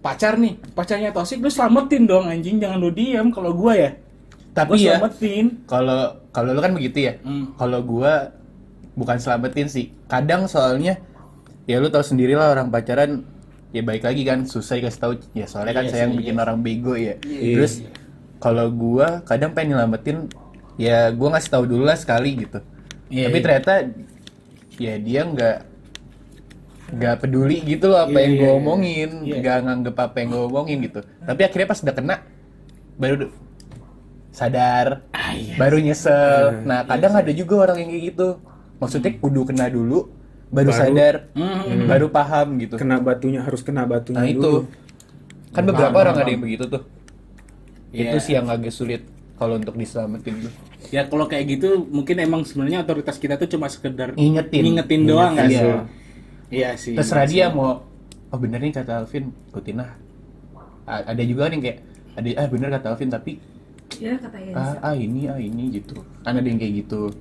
pacar 0.00 0.34
nih 0.34 0.56
pacarnya 0.72 1.12
toxic 1.12 1.38
lu 1.38 1.46
selamatin 1.46 2.08
dong 2.08 2.24
anjing 2.24 2.56
jangan 2.56 2.80
lu 2.80 2.88
diem 2.90 3.28
kalau 3.28 3.52
gua 3.52 3.76
ya 3.76 3.90
tapi 4.52 4.76
gua 4.76 4.84
ya 4.84 4.96
kalau 5.64 6.00
kalau 6.30 6.50
lu 6.52 6.60
kan 6.60 6.72
begitu 6.72 7.08
ya 7.08 7.14
Hmm. 7.24 7.56
kalau 7.56 7.80
gua 7.80 8.32
bukan 8.92 9.16
selamatin 9.16 9.68
sih 9.68 9.92
kadang 10.06 10.44
soalnya 10.44 11.00
ya 11.64 11.80
lu 11.80 11.88
tahu 11.88 12.04
sendiri 12.04 12.36
lah 12.36 12.52
orang 12.52 12.68
pacaran 12.68 13.24
ya 13.72 13.80
baik 13.80 14.04
lagi 14.04 14.22
kan 14.22 14.44
susah 14.44 14.76
dikasih 14.76 15.00
tahu 15.00 15.12
ya 15.32 15.48
soalnya 15.48 15.72
kan 15.72 15.84
Iya 15.88 15.92
sayang 15.92 16.10
sih, 16.12 16.18
bikin 16.20 16.36
iya. 16.36 16.42
orang 16.44 16.58
bego 16.60 16.92
ya 16.92 17.16
Iya. 17.24 17.54
terus 17.56 17.72
kalau 18.36 18.68
gua 18.68 19.24
kadang 19.24 19.56
pengen 19.56 19.76
nyelamatin 19.80 20.28
ya 20.76 21.08
gua 21.10 21.32
ngasih 21.32 21.50
tahu 21.50 21.64
dulu 21.64 21.88
lah 21.88 21.96
sekali 21.96 22.36
gitu 22.36 22.60
Iya, 23.08 23.28
tapi 23.28 23.38
iya. 23.40 23.44
ternyata 23.44 23.72
ya 24.76 24.94
dia 24.98 25.20
nggak 25.24 25.56
nggak 26.92 27.14
peduli 27.24 27.64
gitu 27.64 27.88
loh 27.88 28.04
apa 28.04 28.12
Iya, 28.12 28.20
yang 28.20 28.32
iya, 28.32 28.40
gue 28.40 28.50
iya. 28.52 28.58
omongin 28.60 29.10
Iya. 29.24 29.34
nggak 29.40 29.58
nganggep 29.64 29.96
apa 29.96 30.16
yang 30.20 30.28
gue 30.28 30.42
omongin 30.44 30.78
gitu 30.84 31.00
tapi 31.24 31.40
akhirnya 31.40 31.68
pas 31.68 31.80
udah 31.80 31.94
kena 31.96 32.16
baru 33.00 33.14
sadar 34.32 35.04
Ah, 35.10 35.30
iya. 35.30 35.54
baru 35.54 35.76
nyesel. 35.76 36.64
Nah 36.64 36.82
kadang 36.82 37.12
ada 37.14 37.30
juga 37.30 37.62
orang 37.62 37.78
yang 37.78 37.90
kayak 37.90 38.04
gitu. 38.10 38.28
Maksudnya 38.76 39.12
kudu 39.14 39.44
kena 39.44 39.68
dulu 39.68 40.08
baru, 40.48 40.68
Baru- 40.68 40.72
sadar 40.74 41.14
Hmm. 41.32 41.86
baru 41.86 42.08
paham 42.08 42.56
gitu. 42.58 42.74
Kena 42.74 42.98
batunya 42.98 43.40
harus 43.40 43.60
kena 43.60 43.84
batunya 43.84 44.18
nah 44.18 44.26
itu. 44.26 44.40
dulu. 44.40 44.60
kan 45.52 45.62
beberapa 45.62 45.92
orang 45.94 46.16
ada 46.16 46.26
yang 46.26 46.40
begitu 46.40 46.64
tuh. 46.66 46.80
Iya. 47.92 48.08
itu 48.08 48.16
sih 48.18 48.32
yang 48.32 48.48
agak 48.48 48.72
sulit 48.72 49.04
kalau 49.36 49.54
untuk 49.54 49.76
diselamatin 49.76 50.40
tuh. 50.40 50.52
Ya 50.88 51.04
kalau 51.04 51.28
kayak 51.28 51.44
gitu 51.46 51.84
mungkin 51.84 52.16
emang 52.18 52.40
sebenarnya 52.42 52.80
otoritas 52.80 53.16
kita 53.16 53.36
tuh 53.36 53.46
cuma 53.46 53.68
sekedar 53.68 54.16
Ngingetin. 54.16 54.60
ngingetin 54.62 55.00
doang 55.04 55.36
nggak 55.36 55.46
Iya. 55.46 55.60
sih 55.60 55.72
iya 56.50 56.68
sih 56.74 56.96
terserah 56.96 57.24
iya 57.24 57.46
dia 57.46 57.46
mau 57.50 57.84
oh 58.26 58.38
bener 58.38 58.58
nih 58.58 58.72
kata 58.72 58.92
Alvin. 58.98 59.28
Ikutin 59.46 59.76
lah. 59.76 59.92
A- 60.82 61.04
ada 61.06 61.22
juga 61.22 61.46
nih 61.46 61.60
kayak 61.60 61.78
ada 62.14 62.28
ah 62.34 62.46
bener 62.48 62.68
kata 62.72 62.86
Alvin 62.88 63.10
tapi 63.10 63.30
ya 63.98 64.14
kata 64.16 64.38
ah, 64.54 64.92
ah 64.92 64.94
ini 64.96 65.28
ah 65.28 65.36
ini 65.40 65.72
gitu. 65.74 66.00
Kan 66.22 66.38
ada 66.38 66.46
yang 66.46 66.60
kayak 66.60 66.86
gitu. 66.86 67.12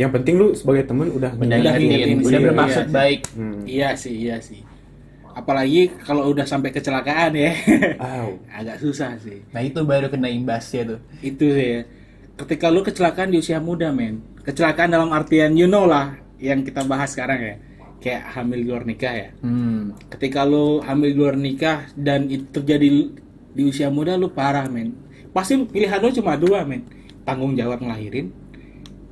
Yang 0.00 0.10
penting 0.16 0.34
lu 0.40 0.48
sebagai 0.56 0.88
teman 0.88 1.12
udah 1.12 1.36
ngingetin, 1.36 2.24
udah 2.24 2.40
bermaksud 2.40 2.86
iya. 2.88 2.92
baik. 2.92 3.20
Hmm. 3.36 3.60
iya 3.68 3.88
sih 3.92 4.14
iya 4.16 4.36
sih. 4.40 4.64
Apalagi 5.36 5.92
kalau 6.02 6.26
udah 6.32 6.48
sampai 6.48 6.72
kecelakaan 6.72 7.36
ya. 7.36 7.52
Aw. 8.00 8.28
agak 8.64 8.80
susah 8.80 9.20
sih. 9.20 9.44
Nah 9.52 9.60
itu 9.60 9.84
baru 9.84 10.08
kena 10.08 10.32
imbasnya 10.32 10.96
tuh. 10.96 11.00
Itu 11.20 11.52
sih 11.52 11.66
ya. 11.68 11.80
Ketika 12.40 12.72
lu 12.72 12.80
kecelakaan 12.80 13.28
di 13.28 13.44
usia 13.44 13.60
muda 13.60 13.92
men. 13.92 14.24
Kecelakaan 14.40 14.88
dalam 14.88 15.12
artian 15.12 15.52
you 15.52 15.68
know 15.68 15.84
lah 15.84 16.16
yang 16.40 16.64
kita 16.64 16.80
bahas 16.88 17.12
sekarang 17.12 17.40
ya. 17.44 17.54
Kayak 18.00 18.32
hamil 18.32 18.58
di 18.64 18.66
luar 18.72 18.84
nikah 18.88 19.12
ya. 19.12 19.28
Hmm. 19.44 19.92
ketika 20.08 20.48
lu 20.48 20.80
hamil 20.80 21.12
di 21.12 21.16
luar 21.20 21.36
nikah 21.36 21.92
dan 21.92 22.32
itu 22.32 22.48
terjadi 22.48 23.12
di 23.52 23.62
usia 23.66 23.92
muda 23.92 24.16
lu 24.16 24.32
parah 24.32 24.64
men 24.72 25.09
pasti 25.30 25.54
pilihan 25.66 25.98
lu 26.02 26.10
cuma 26.10 26.34
dua 26.34 26.66
men 26.66 26.82
tanggung 27.22 27.54
jawab 27.54 27.78
ngelahirin 27.78 28.32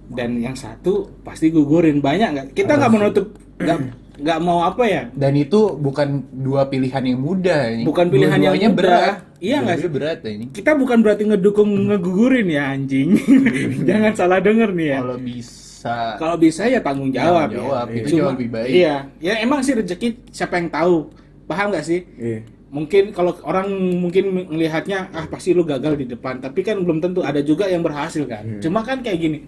dan 0.08 0.40
yang 0.40 0.56
satu 0.56 1.12
pasti 1.20 1.52
gugurin 1.52 2.00
banyak 2.00 2.28
nggak 2.32 2.46
kita 2.56 2.80
nggak 2.80 2.92
menutup 2.92 3.26
nggak 3.60 3.78
nggak 4.18 4.38
mau 4.42 4.66
apa 4.66 4.82
ya 4.88 5.02
dan 5.14 5.37
itu 5.38 5.78
bukan 5.78 6.26
dua 6.34 6.66
pilihan 6.66 6.98
yang 7.06 7.22
mudah 7.22 7.70
ini. 7.70 7.87
Bukan 7.87 8.10
pilihan 8.10 8.34
yang 8.42 8.58
mudah. 8.58 8.75
berat 8.75 9.16
Iya 9.38 9.62
nggak 9.62 9.78
sih? 9.78 9.87
Berat 9.87 10.18
ini 10.26 10.46
kita 10.50 10.75
bukan 10.75 10.98
berarti 11.06 11.22
ngedukung 11.30 11.70
ngegugurin 11.70 12.50
ya 12.50 12.75
anjing 12.75 13.14
jangan 13.88 14.12
salah 14.18 14.42
denger 14.42 14.75
nih 14.75 14.88
ya 14.90 14.98
kalau 14.98 15.18
bisa 15.22 16.18
kalau 16.18 16.34
bisa 16.34 16.66
ya 16.66 16.82
tanggung 16.82 17.14
jawab, 17.14 17.54
Tanggung 17.54 17.70
jawab, 17.70 17.87
ya. 17.87 18.02
itu 18.02 18.08
jauh 18.18 18.34
lebih 18.34 18.50
baik. 18.50 18.70
Iya, 18.75 18.94
ya 19.22 19.34
emang 19.46 19.62
sih 19.62 19.78
rezeki 19.78 20.08
siapa 20.34 20.58
yang 20.58 20.68
tahu. 20.75 21.06
Paham 21.46 21.70
gak 21.70 21.87
sih? 21.87 22.02
Iya. 22.18 22.57
Mungkin 22.68 23.16
kalau 23.16 23.32
orang 23.48 23.72
mungkin 23.96 24.48
melihatnya 24.52 25.08
ah 25.16 25.25
pasti 25.25 25.56
lu 25.56 25.64
gagal 25.64 25.96
di 25.96 26.04
depan, 26.04 26.40
tapi 26.40 26.60
kan 26.60 26.76
belum 26.84 27.00
tentu 27.00 27.25
ada 27.25 27.40
juga 27.40 27.64
yang 27.64 27.80
berhasil 27.80 28.28
kan. 28.28 28.44
Hmm. 28.44 28.60
Cuma 28.60 28.84
kan 28.84 29.00
kayak 29.00 29.18
gini. 29.18 29.38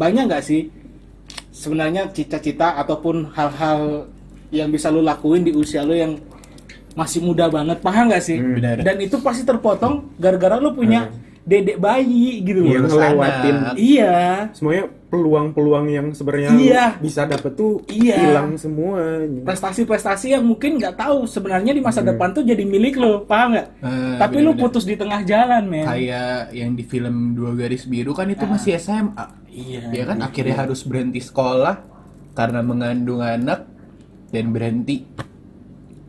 Banyak 0.00 0.32
nggak 0.32 0.44
sih 0.44 0.72
sebenarnya 1.52 2.08
cita-cita 2.08 2.80
ataupun 2.80 3.36
hal-hal 3.36 4.08
yang 4.50 4.72
bisa 4.72 4.88
lu 4.88 5.04
lakuin 5.04 5.44
di 5.44 5.52
usia 5.52 5.84
lu 5.84 5.94
yang 5.94 6.16
masih 6.98 7.22
muda 7.22 7.46
banget, 7.46 7.78
paham 7.84 8.10
gak 8.10 8.24
sih? 8.24 8.38
Hmm, 8.38 8.58
benar. 8.58 8.82
Dan 8.82 8.98
itu 8.98 9.22
pasti 9.22 9.46
terpotong 9.46 10.10
gara-gara 10.18 10.58
lu 10.58 10.74
punya 10.74 11.06
dedek 11.46 11.78
bayi 11.78 12.42
gitu 12.42 12.66
loh. 12.66 12.70
Iya. 13.78 14.50
semuanya 14.54 14.84
peluang-peluang 15.10 15.86
yang 15.86 16.06
sebenarnya 16.10 16.54
Iya. 16.54 16.86
bisa 16.96 17.26
dapet 17.26 17.52
tuh 17.52 17.82
Iya. 17.84 18.14
hilang 18.16 18.54
semua. 18.54 19.26
prestasi-prestasi 19.42 20.32
yang 20.32 20.46
mungkin 20.46 20.78
nggak 20.78 20.94
tahu 20.94 21.26
sebenarnya 21.26 21.74
di 21.74 21.82
masa 21.82 22.00
depan 22.00 22.30
tuh 22.30 22.40
jadi 22.42 22.62
milik 22.62 22.94
lo, 22.94 23.26
paham 23.26 23.52
nggak? 23.52 23.66
Eh, 23.76 24.16
Tapi 24.16 24.36
lu 24.38 24.54
bener-bener. 24.54 24.62
putus 24.62 24.84
di 24.84 24.94
tengah 24.94 25.20
jalan, 25.22 25.62
men. 25.66 25.82
kayak 25.84 26.54
yang 26.54 26.72
di 26.72 26.84
film 26.84 27.34
dua 27.34 27.52
garis 27.52 27.84
biru 27.84 28.14
kan 28.14 28.30
itu 28.30 28.46
masih 28.46 28.78
SMA 28.78 29.26
Iya. 29.50 29.90
ya 29.90 30.04
kan 30.06 30.18
akhirnya 30.22 30.54
harus 30.56 30.86
berhenti 30.86 31.18
sekolah 31.18 31.82
karena 32.32 32.62
mengandung 32.62 33.18
anak 33.18 33.66
dan 34.30 34.54
berhenti 34.54 35.02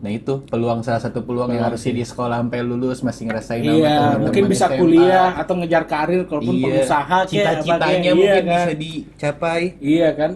nah 0.01 0.09
itu 0.09 0.33
peluang 0.49 0.81
salah 0.81 0.97
satu 0.97 1.21
peluang 1.21 1.53
yang 1.53 1.69
harusnya 1.69 1.93
di 1.93 2.01
sekolah 2.01 2.41
sampai 2.41 2.65
lulus 2.65 3.05
masih 3.05 3.29
ngerasain 3.29 3.61
Iya, 3.61 3.69
teman-teman 3.69 4.21
mungkin 4.25 4.43
bisa 4.49 4.65
SMA. 4.65 4.77
kuliah 4.81 5.29
atau 5.37 5.53
ngejar 5.61 5.83
karir 5.85 6.21
kalaupun 6.25 6.55
iya. 6.57 6.65
pengusaha 6.65 7.05
kayak 7.05 7.21
apa 7.21 7.29
cita-citanya 7.29 8.11
mungkin 8.17 8.25
iya, 8.25 8.41
kan? 8.41 8.57
bisa 8.65 8.73
dicapai 8.73 9.61
Iya 9.77 10.09
kan? 10.17 10.31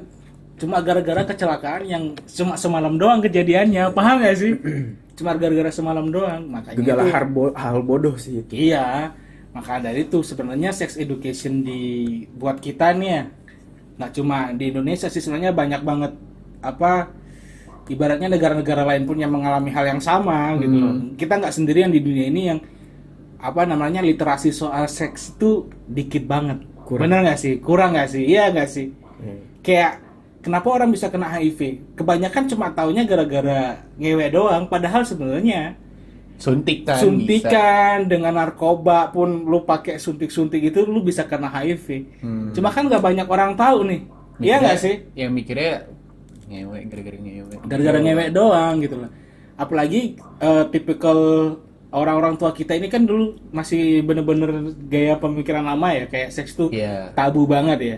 Cuma 0.56 0.78
gara-gara 0.80 1.22
kecelakaan 1.26 1.82
yang 1.84 2.04
cuma 2.30 2.56
semalam 2.56 2.96
doang 2.96 3.20
kejadiannya, 3.20 3.92
paham 3.92 4.24
gak 4.24 4.38
sih? 4.40 4.54
Cuma 5.20 5.36
gara-gara 5.36 5.68
semalam 5.68 6.08
doang, 6.08 6.44
makanya 6.48 6.96
lah 6.96 7.08
itu- 7.08 7.12
hal, 7.12 7.26
bo- 7.28 7.56
hal 7.56 7.78
bodoh 7.84 8.16
sih 8.16 8.40
itu. 8.40 8.52
Iya, 8.72 9.12
maka 9.52 9.80
dari 9.80 10.08
itu 10.08 10.20
sebenarnya 10.20 10.72
sex 10.72 10.96
education 10.96 11.60
di 11.60 11.80
buat 12.36 12.60
kita 12.60 12.92
nih 12.96 13.10
ya, 13.10 13.24
nggak 13.96 14.12
cuma 14.12 14.52
di 14.52 14.72
Indonesia 14.72 15.08
sih 15.08 15.20
sebenarnya 15.20 15.52
banyak 15.52 15.82
banget 15.84 16.12
apa 16.60 17.12
ibaratnya 17.90 18.30
negara-negara 18.34 18.84
lain 18.86 19.04
pun 19.06 19.18
yang 19.18 19.30
mengalami 19.30 19.70
hal 19.70 19.86
yang 19.86 20.02
sama 20.02 20.58
gitu 20.58 20.76
loh. 20.76 20.94
Kita 21.14 21.38
nggak 21.38 21.54
sendirian 21.54 21.94
di 21.94 22.02
dunia 22.02 22.26
ini 22.30 22.42
yang 22.50 22.60
apa 23.38 23.62
namanya 23.70 24.02
literasi 24.02 24.50
soal 24.50 24.90
seks 24.90 25.38
itu 25.38 25.70
dikit 25.86 26.26
banget. 26.26 26.66
Kurang. 26.86 27.10
Bener 27.10 27.26
nggak 27.26 27.40
sih? 27.40 27.54
Kurang 27.62 27.94
nggak 27.94 28.10
sih? 28.10 28.24
Iya 28.26 28.50
nggak 28.54 28.70
sih? 28.70 28.88
Hmm. 29.22 29.40
Kayak 29.62 30.02
kenapa 30.42 30.68
orang 30.70 30.90
bisa 30.90 31.10
kena 31.14 31.30
HIV? 31.30 31.94
Kebanyakan 31.98 32.44
cuma 32.50 32.74
taunya 32.74 33.06
gara-gara 33.06 33.86
ngewe 33.98 34.26
doang, 34.34 34.66
padahal 34.70 35.06
sebenarnya 35.06 35.78
suntikan 36.36 37.00
bisa. 37.00 37.04
suntikan 37.06 37.98
dengan 38.12 38.36
narkoba 38.36 39.08
pun 39.10 39.48
lu 39.48 39.64
pakai 39.64 39.98
suntik-suntik 39.98 40.60
itu 40.60 40.84
lu 40.86 41.02
bisa 41.06 41.26
kena 41.26 41.50
HIV. 41.50 41.88
Hmm. 42.22 42.50
Cuma 42.54 42.74
kan 42.74 42.86
nggak 42.90 43.02
banyak 43.02 43.28
orang 43.30 43.54
tahu 43.54 43.86
nih. 43.86 44.02
Iya 44.42 44.56
nggak 44.60 44.80
sih? 44.82 44.96
yang 45.16 45.32
mikirnya 45.32 45.88
ngewe 46.46 46.78
gara-gara 46.86 47.18
ngewe 47.18 47.54
Gara-gara 47.66 48.00
ngewek 48.00 48.30
doang 48.32 48.76
gitu 48.80 48.96
loh. 48.98 49.12
Apalagi 49.56 50.16
eh, 50.40 50.64
tipikal 50.70 51.20
orang-orang 51.90 52.36
tua 52.36 52.52
kita 52.52 52.76
ini 52.76 52.92
kan 52.92 53.08
dulu 53.08 53.40
masih 53.50 54.04
bener-bener 54.04 54.52
gaya 54.86 55.16
pemikiran 55.16 55.64
lama 55.64 55.96
ya 55.96 56.06
kayak 56.06 56.30
seks 56.30 56.52
tuh 56.54 56.68
Iya. 56.70 57.16
tabu 57.16 57.48
banget 57.48 57.80
ya. 57.82 57.98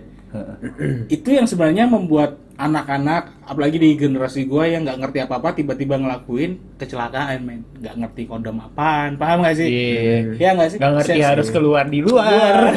itu 1.07 1.33
yang 1.33 1.49
sebenarnya 1.49 1.89
membuat 1.89 2.37
anak-anak 2.57 3.45
apalagi 3.45 3.77
di 3.77 3.93
generasi 3.93 4.49
gua 4.49 4.65
yang 4.65 4.81
nggak 4.81 4.97
ngerti 4.97 5.19
apa-apa 5.29 5.53
tiba-tiba 5.53 6.01
ngelakuin 6.01 6.57
kecelakaan 6.81 7.45
men. 7.45 7.61
Nggak 7.77 7.95
ngerti 8.01 8.21
kondom 8.25 8.57
apaan 8.57 9.13
paham 9.13 9.45
nggak 9.45 9.55
sih? 9.61 9.67
Iya. 9.69 10.17
ya 10.41 10.49
nggak 10.57 10.69
sih? 10.73 10.77
Gak 10.81 10.91
ngerti 10.97 11.19
Seks- 11.21 11.29
harus 11.29 11.47
keluar 11.53 11.85
di 11.85 12.01
luar. 12.01 12.73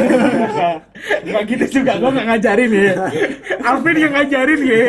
nggak 1.26 1.42
gitu 1.48 1.80
juga 1.80 1.96
gua 1.96 2.12
nggak 2.12 2.26
ngajarin 2.28 2.70
ya. 2.76 2.92
Alvin 3.64 3.96
yang 3.96 4.12
ngajarin 4.12 4.60
ya. 4.68 4.84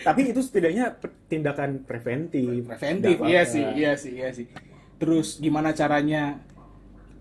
Tapi 0.00 0.20
itu 0.32 0.40
setidaknya 0.40 0.84
tindakan 1.28 1.84
preventif. 1.84 2.64
preventif 2.64 3.20
Nggak 3.20 3.28
iya 3.28 3.42
sih 3.44 3.64
iya 3.76 3.92
sih 3.92 4.12
iya 4.16 4.28
sih. 4.32 4.48
Terus 4.96 5.36
gimana 5.36 5.76
caranya? 5.76 6.40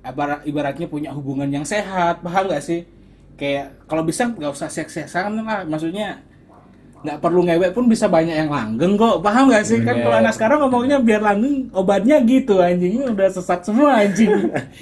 Ibarat 0.01 0.47
ibaratnya 0.49 0.87
punya 0.89 1.11
hubungan 1.13 1.51
yang 1.51 1.67
sehat 1.67 2.23
paham 2.23 2.47
nggak 2.47 2.63
sih? 2.63 2.87
Kayak 3.35 3.75
kalau 3.91 4.07
bisa 4.07 4.31
nggak 4.31 4.55
usah 4.55 4.71
seks-seksan 4.71 5.35
lah 5.43 5.67
maksudnya 5.67 6.30
nggak 7.01 7.17
perlu 7.17 7.41
ngewek 7.45 7.71
pun 7.73 7.85
bisa 7.89 8.05
banyak 8.05 8.35
yang 8.35 8.49
langgeng 8.49 8.93
kok. 8.93 9.25
Paham 9.25 9.49
nggak 9.49 9.65
sih? 9.65 9.81
Kan 9.81 10.05
kalau 10.05 10.17
anak 10.21 10.33
sekarang 10.37 10.57
ngomongnya 10.65 10.97
biar 11.01 11.21
langgeng 11.21 11.69
obatnya 11.73 12.21
gitu. 12.21 12.61
Anjing 12.61 13.01
ini 13.01 13.05
udah 13.09 13.27
sesat 13.29 13.65
semua 13.65 14.05
anjing. 14.05 14.29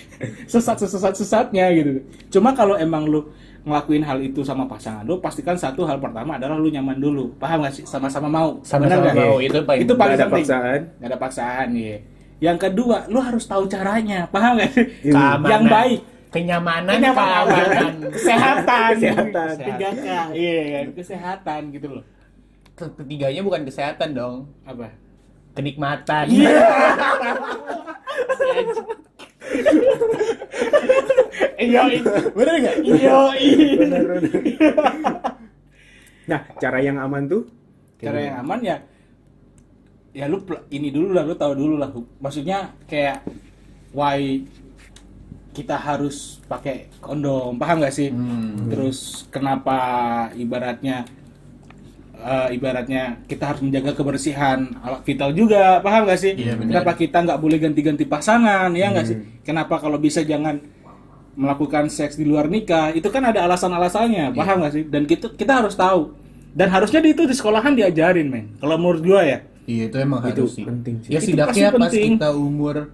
Sesat 0.52 0.76
sesat 0.84 1.16
sesatnya 1.16 1.72
gitu. 1.72 2.04
Cuma 2.38 2.52
kalau 2.52 2.76
emang 2.76 3.08
lu 3.08 3.32
ngelakuin 3.64 4.04
hal 4.04 4.20
itu 4.24 4.40
sama 4.40 4.64
pasangan 4.66 5.04
lu 5.04 5.20
pastikan 5.20 5.54
satu 5.60 5.84
hal 5.84 6.00
pertama 6.00 6.36
adalah 6.36 6.60
lu 6.60 6.68
nyaman 6.68 7.00
dulu. 7.00 7.32
Paham 7.40 7.64
nggak 7.64 7.74
sih? 7.80 7.84
Sama-sama 7.88 8.28
mau. 8.28 8.60
Sama-sama 8.68 9.10
nggak? 9.10 9.16
mau, 9.16 9.38
itu 9.40 9.60
paling 9.64 9.82
itu 9.84 9.94
paling 9.96 10.16
Nggak 10.16 10.28
ada 10.28 10.28
penting 10.28 10.48
paksaan. 10.48 10.80
nggak 11.00 11.10
ada 11.10 11.18
paksaan 11.20 11.70
ya 11.76 11.98
yang 12.40 12.56
kedua 12.56 13.08
lu 13.12 13.20
harus 13.20 13.44
tahu 13.46 13.68
caranya. 13.68 14.26
Paham 14.32 14.56
nggak 14.60 14.72
sih? 14.72 14.86
Keamanan. 15.12 15.50
yang 15.52 15.64
baik 15.68 16.00
Kenyamanan, 16.30 16.94
Kenyamanan, 16.94 17.48
keamanan. 17.50 17.94
kesehatan 18.14 18.92
Kesehatan. 18.96 19.54
tiga 19.58 19.90
K 19.92 20.06
iya 20.32 20.58
kan 20.72 20.86
kesehatan 20.94 21.62
gitu 21.74 21.88
loh 21.90 22.06
Ketiganya 22.76 23.42
bukan 23.44 23.68
kesehatan 23.68 24.10
dong. 24.14 24.48
apa 24.64 24.88
Kenikmatan. 25.52 26.26
Iya. 26.30 26.64
Iya, 31.60 31.82
Bener 32.32 32.56
gak? 32.62 32.76
iya. 32.80 33.18
Nah, 36.26 36.42
cara 36.56 36.80
yang 36.80 36.98
aman 36.98 37.28
tuh 37.28 37.44
Cara 38.00 38.16
yang 38.16 38.40
aman 38.40 38.64
ya, 38.64 38.78
ya 40.16 40.32
lu 40.32 40.40
ini 40.72 40.88
dulu 40.88 41.12
lah, 41.12 41.28
lu 41.28 41.36
tahu 41.36 41.52
dulu 41.52 41.76
lah. 41.76 41.92
Maksudnya 42.24 42.72
kayak 42.88 43.28
why 43.92 44.40
kita 45.50 45.76
harus 45.76 46.40
pakai 46.46 46.88
kondom, 47.02 47.58
paham 47.58 47.82
gak 47.82 47.94
sih? 47.94 48.10
Hmm. 48.14 48.70
Terus 48.70 49.26
kenapa 49.28 49.78
ibaratnya 50.38 51.04
eh, 52.20 52.48
ibaratnya 52.56 53.24
kita 53.26 53.56
harus 53.56 53.62
menjaga 53.64 53.96
kebersihan 53.96 54.76
alat 54.84 55.02
vital 55.04 55.32
juga, 55.34 55.80
paham 55.80 56.06
gak 56.06 56.20
sih? 56.20 56.34
Iya, 56.36 56.54
benar. 56.60 56.84
kenapa 56.84 56.92
kita 56.96 57.18
nggak 57.26 57.40
boleh 57.40 57.58
ganti-ganti 57.58 58.04
pasangan, 58.06 58.70
ya 58.76 58.92
nggak 58.92 59.06
sih? 59.08 59.18
Kenapa 59.42 59.80
kalau 59.80 59.98
bisa 59.98 60.22
jangan 60.22 60.60
melakukan 61.34 61.88
seks 61.88 62.20
di 62.20 62.28
luar 62.28 62.52
nikah? 62.52 62.92
Itu 62.92 63.08
kan 63.10 63.24
ada 63.24 63.48
alasan-alasannya, 63.48 64.36
paham 64.36 64.64
gak 64.68 64.74
sih? 64.76 64.84
Dan 64.86 65.08
kita 65.08 65.32
kita 65.34 65.64
harus 65.64 65.74
tahu. 65.74 66.12
Dan 66.50 66.68
harusnya 66.74 67.00
di 67.00 67.14
itu 67.14 67.24
di 67.30 67.36
sekolahan 67.38 67.78
diajarin, 67.78 68.28
men. 68.28 68.46
Kalau 68.58 68.76
menurut 68.76 69.02
gua 69.06 69.22
ya. 69.24 69.40
Iya 69.70 69.86
itu 69.86 69.98
emang 70.02 70.26
Itu 70.26 70.50
harus 70.50 70.54
sih. 70.58 70.66
penting 70.66 70.96
sih. 71.06 71.10
Ya 71.14 71.22
Itu 71.22 71.30
setidaknya 71.30 71.68
pas 71.70 71.82
penting. 71.94 72.12
kita 72.18 72.30
umur 72.34 72.90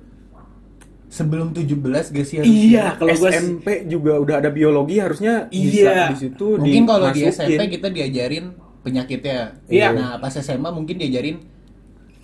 sebelum 1.16 1.56
17 1.56 1.80
gak 2.12 2.26
sih 2.28 2.36
harusnya? 2.44 2.60
Iya, 2.68 2.86
kalau 3.00 3.16
gua 3.16 3.32
SMP 3.32 3.68
juga 3.88 4.20
udah 4.20 4.36
ada 4.44 4.50
biologi 4.52 5.00
harusnya 5.00 5.48
Iya. 5.48 5.64
bisa 5.72 5.92
di 6.12 6.18
situ 6.20 6.48
Mungkin 6.60 6.84
kalau 6.84 7.08
di. 7.16 7.22
SMP 7.24 7.62
kita 7.72 7.88
diajarin 7.88 8.52
penyakitnya. 8.84 9.40
Iya. 9.72 9.88
Nah, 9.96 10.12
pas 10.20 10.36
SMA 10.36 10.70
mungkin 10.70 11.00
diajarin 11.00 11.40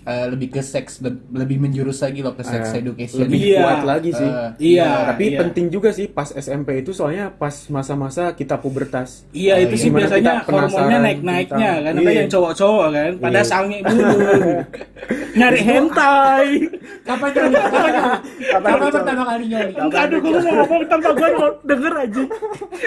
eh, 0.04 0.26
lebih 0.28 0.50
ke 0.50 0.62
seks 0.62 0.98
le- 1.00 1.22
lebih 1.32 1.58
menjurus 1.58 2.00
lagi 2.00 2.20
loh 2.20 2.32
ke 2.32 2.42
sex 2.42 2.70
Eh, 2.70 2.80
education. 2.80 3.22
lebih 3.24 3.40
Iya. 3.40 3.62
kuat 3.62 3.82
lagi 3.84 4.12
sih. 4.12 4.26
Eh, 4.26 4.50
iya, 4.74 4.90
Tapi 5.08 5.26
iya. 5.28 5.40
penting 5.40 5.66
juga 5.68 5.90
sih 5.90 6.08
pas 6.08 6.30
SMP 6.32 6.80
itu 6.80 6.92
soalnya 6.92 7.30
pas 7.30 7.54
masa-masa 7.68 8.32
kita 8.32 8.56
pubertas. 8.56 9.24
Iya 9.32 9.60
itu 9.60 9.74
iya. 9.74 9.78
sih 9.78 9.90
Gimana 9.90 10.02
biasanya 10.04 10.34
hormonnya 10.44 11.00
naik-naiknya 11.00 11.70
tentang- 11.76 11.86
kan 11.88 11.94
Iya. 12.04 12.12
yang 12.18 12.30
cowok-cowok 12.30 12.88
kan 12.90 13.12
pada 13.20 13.40
Iya. 13.40 13.44
sange 13.44 13.78
dulu 13.80 14.10
nyari 15.38 15.62
hentai 15.62 16.50
Kapan 17.02 17.30
nyoli? 17.32 17.58
Kapan 18.44 18.72
pertama 18.84 19.24
kali? 19.26 19.46
Enggak 19.74 20.02
aduh 20.04 20.18
gue 20.20 20.32
mau 20.34 20.54
ngomong 20.56 20.82
mak 21.02 21.12
gue 21.12 21.30
mau 21.32 21.50
denger 21.64 21.94
aja 21.98 22.24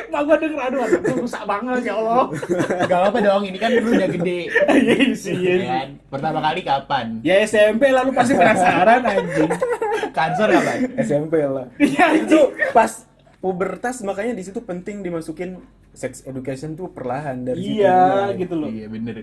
mak 0.09 0.21
gue 0.23 0.37
denger 0.39 0.61
aduh 0.63 0.81
aduh 0.81 0.99
gue 1.01 1.15
rusak 1.19 1.43
banget 1.45 1.81
ya 1.83 1.95
Allah 1.95 2.25
Gak 2.85 3.01
apa 3.05 3.19
dong, 3.19 3.43
ini 3.45 3.57
kan 3.57 3.71
lu 3.73 3.91
udah 3.91 4.09
gede. 4.09 4.39
Iya 4.85 5.15
sih 5.15 5.35
iya 5.35 5.53
Ya 5.55 5.67
kan? 5.67 5.89
Pertama 6.09 6.39
kali 6.41 6.61
kapan? 6.63 7.04
Ya 7.21 7.37
SMP 7.43 7.89
lalu 7.89 8.11
pasti 8.11 8.33
penasaran 8.33 9.01
anjing 9.01 9.51
Kanser 10.11 10.49
kapan? 10.49 10.79
SMP 10.97 11.43
lah. 11.43 11.67
Iya, 11.77 12.07
itu 12.17 12.39
pas 12.71 13.05
pubertas 13.39 14.01
makanya 14.01 14.33
di 14.33 14.43
situ 14.43 14.59
penting 14.59 15.01
dimasukin 15.01 15.59
sex 15.91 16.23
education 16.23 16.73
tuh 16.73 16.89
perlahan 16.89 17.43
dari 17.43 17.61
situ 17.61 17.79
iya 17.79 17.99
mulai. 18.27 18.37
gitu 18.37 18.55
loh 18.55 18.69
Iya 18.69 18.87
bener. 18.89 19.15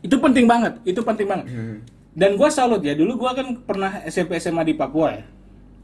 itu 0.00 0.16
penting 0.16 0.44
banget 0.44 0.72
itu 0.82 1.00
penting 1.00 1.24
banget 1.24 1.46
Hmm. 1.46 1.76
dan 2.12 2.34
gue 2.34 2.48
salut 2.48 2.80
ya 2.80 2.92
dulu 2.92 3.14
gue 3.16 3.30
kan 3.32 3.46
pernah 3.60 4.02
SMP 4.04 4.36
SMA 4.36 4.64
di 4.64 4.74
Papua 4.74 5.12
ya 5.12 5.24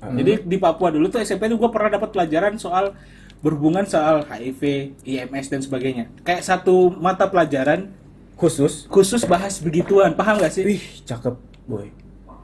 Hmm. 0.00 0.16
jadi 0.16 0.40
di 0.40 0.56
Papua 0.56 0.88
dulu 0.88 1.06
tuh 1.06 1.20
SMP 1.20 1.46
tuh 1.46 1.56
gue 1.56 1.68
pernah 1.68 1.92
dapat 1.92 2.08
pelajaran 2.08 2.56
soal 2.56 2.96
berhubungan 3.38 3.84
soal 3.84 4.20
HIV, 4.22 4.60
IMS 5.02 5.46
dan 5.46 5.60
sebagainya 5.60 6.08
kayak 6.20 6.40
satu 6.40 6.88
mata 6.90 7.24
pelajaran 7.26 7.92
Khusus. 8.40 8.88
khusus 8.88 9.22
bahas 9.28 9.60
begituan 9.60 10.16
paham 10.16 10.40
gak 10.40 10.48
sih 10.48 10.64
Wih, 10.64 10.80
cakep, 11.04 11.36
boy. 11.68 11.92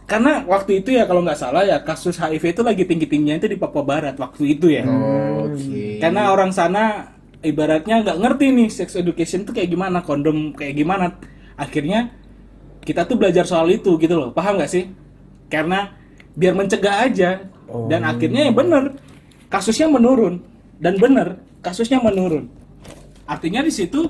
karena 0.05 0.45
waktu 0.45 0.85
itu 0.85 0.93
ya 0.93 1.09
kalau 1.09 1.25
nggak 1.25 1.35
salah 1.35 1.65
ya 1.65 1.81
kasus 1.81 2.15
HIV 2.15 2.53
itu 2.53 2.63
lagi 2.63 2.85
tinggi 2.85 3.09
tingginya 3.09 3.41
itu 3.41 3.49
di 3.49 3.57
Papua 3.57 3.81
Barat 3.83 4.15
waktu 4.15 4.55
itu 4.55 4.69
ya 4.69 4.85
Oke. 4.87 5.99
karena 5.99 6.31
orang 6.31 6.53
sana 6.53 7.11
ibaratnya 7.41 8.05
nggak 8.05 8.19
ngerti 8.23 8.47
nih 8.53 8.69
sex 8.69 8.95
education 8.95 9.43
tuh 9.43 9.57
kayak 9.57 9.67
gimana 9.67 10.05
kondom 10.05 10.53
kayak 10.53 10.77
gimana 10.77 11.17
akhirnya 11.57 12.13
kita 12.85 13.03
tuh 13.03 13.19
belajar 13.19 13.43
soal 13.43 13.67
itu 13.67 13.99
gitu 13.99 14.15
loh 14.15 14.31
paham 14.31 14.61
nggak 14.61 14.71
sih 14.71 14.93
karena 15.49 15.97
biar 16.37 16.53
mencegah 16.53 17.09
aja 17.09 17.31
Oh. 17.67 17.91
dan 17.91 18.07
akhirnya 18.07 18.47
ya 18.47 18.55
bener 18.55 18.95
kasusnya 19.51 19.91
menurun 19.91 20.39
dan 20.79 20.95
bener 21.03 21.43
kasusnya 21.59 21.99
menurun 21.99 22.47
artinya 23.27 23.59
di 23.59 23.75
situ 23.75 24.07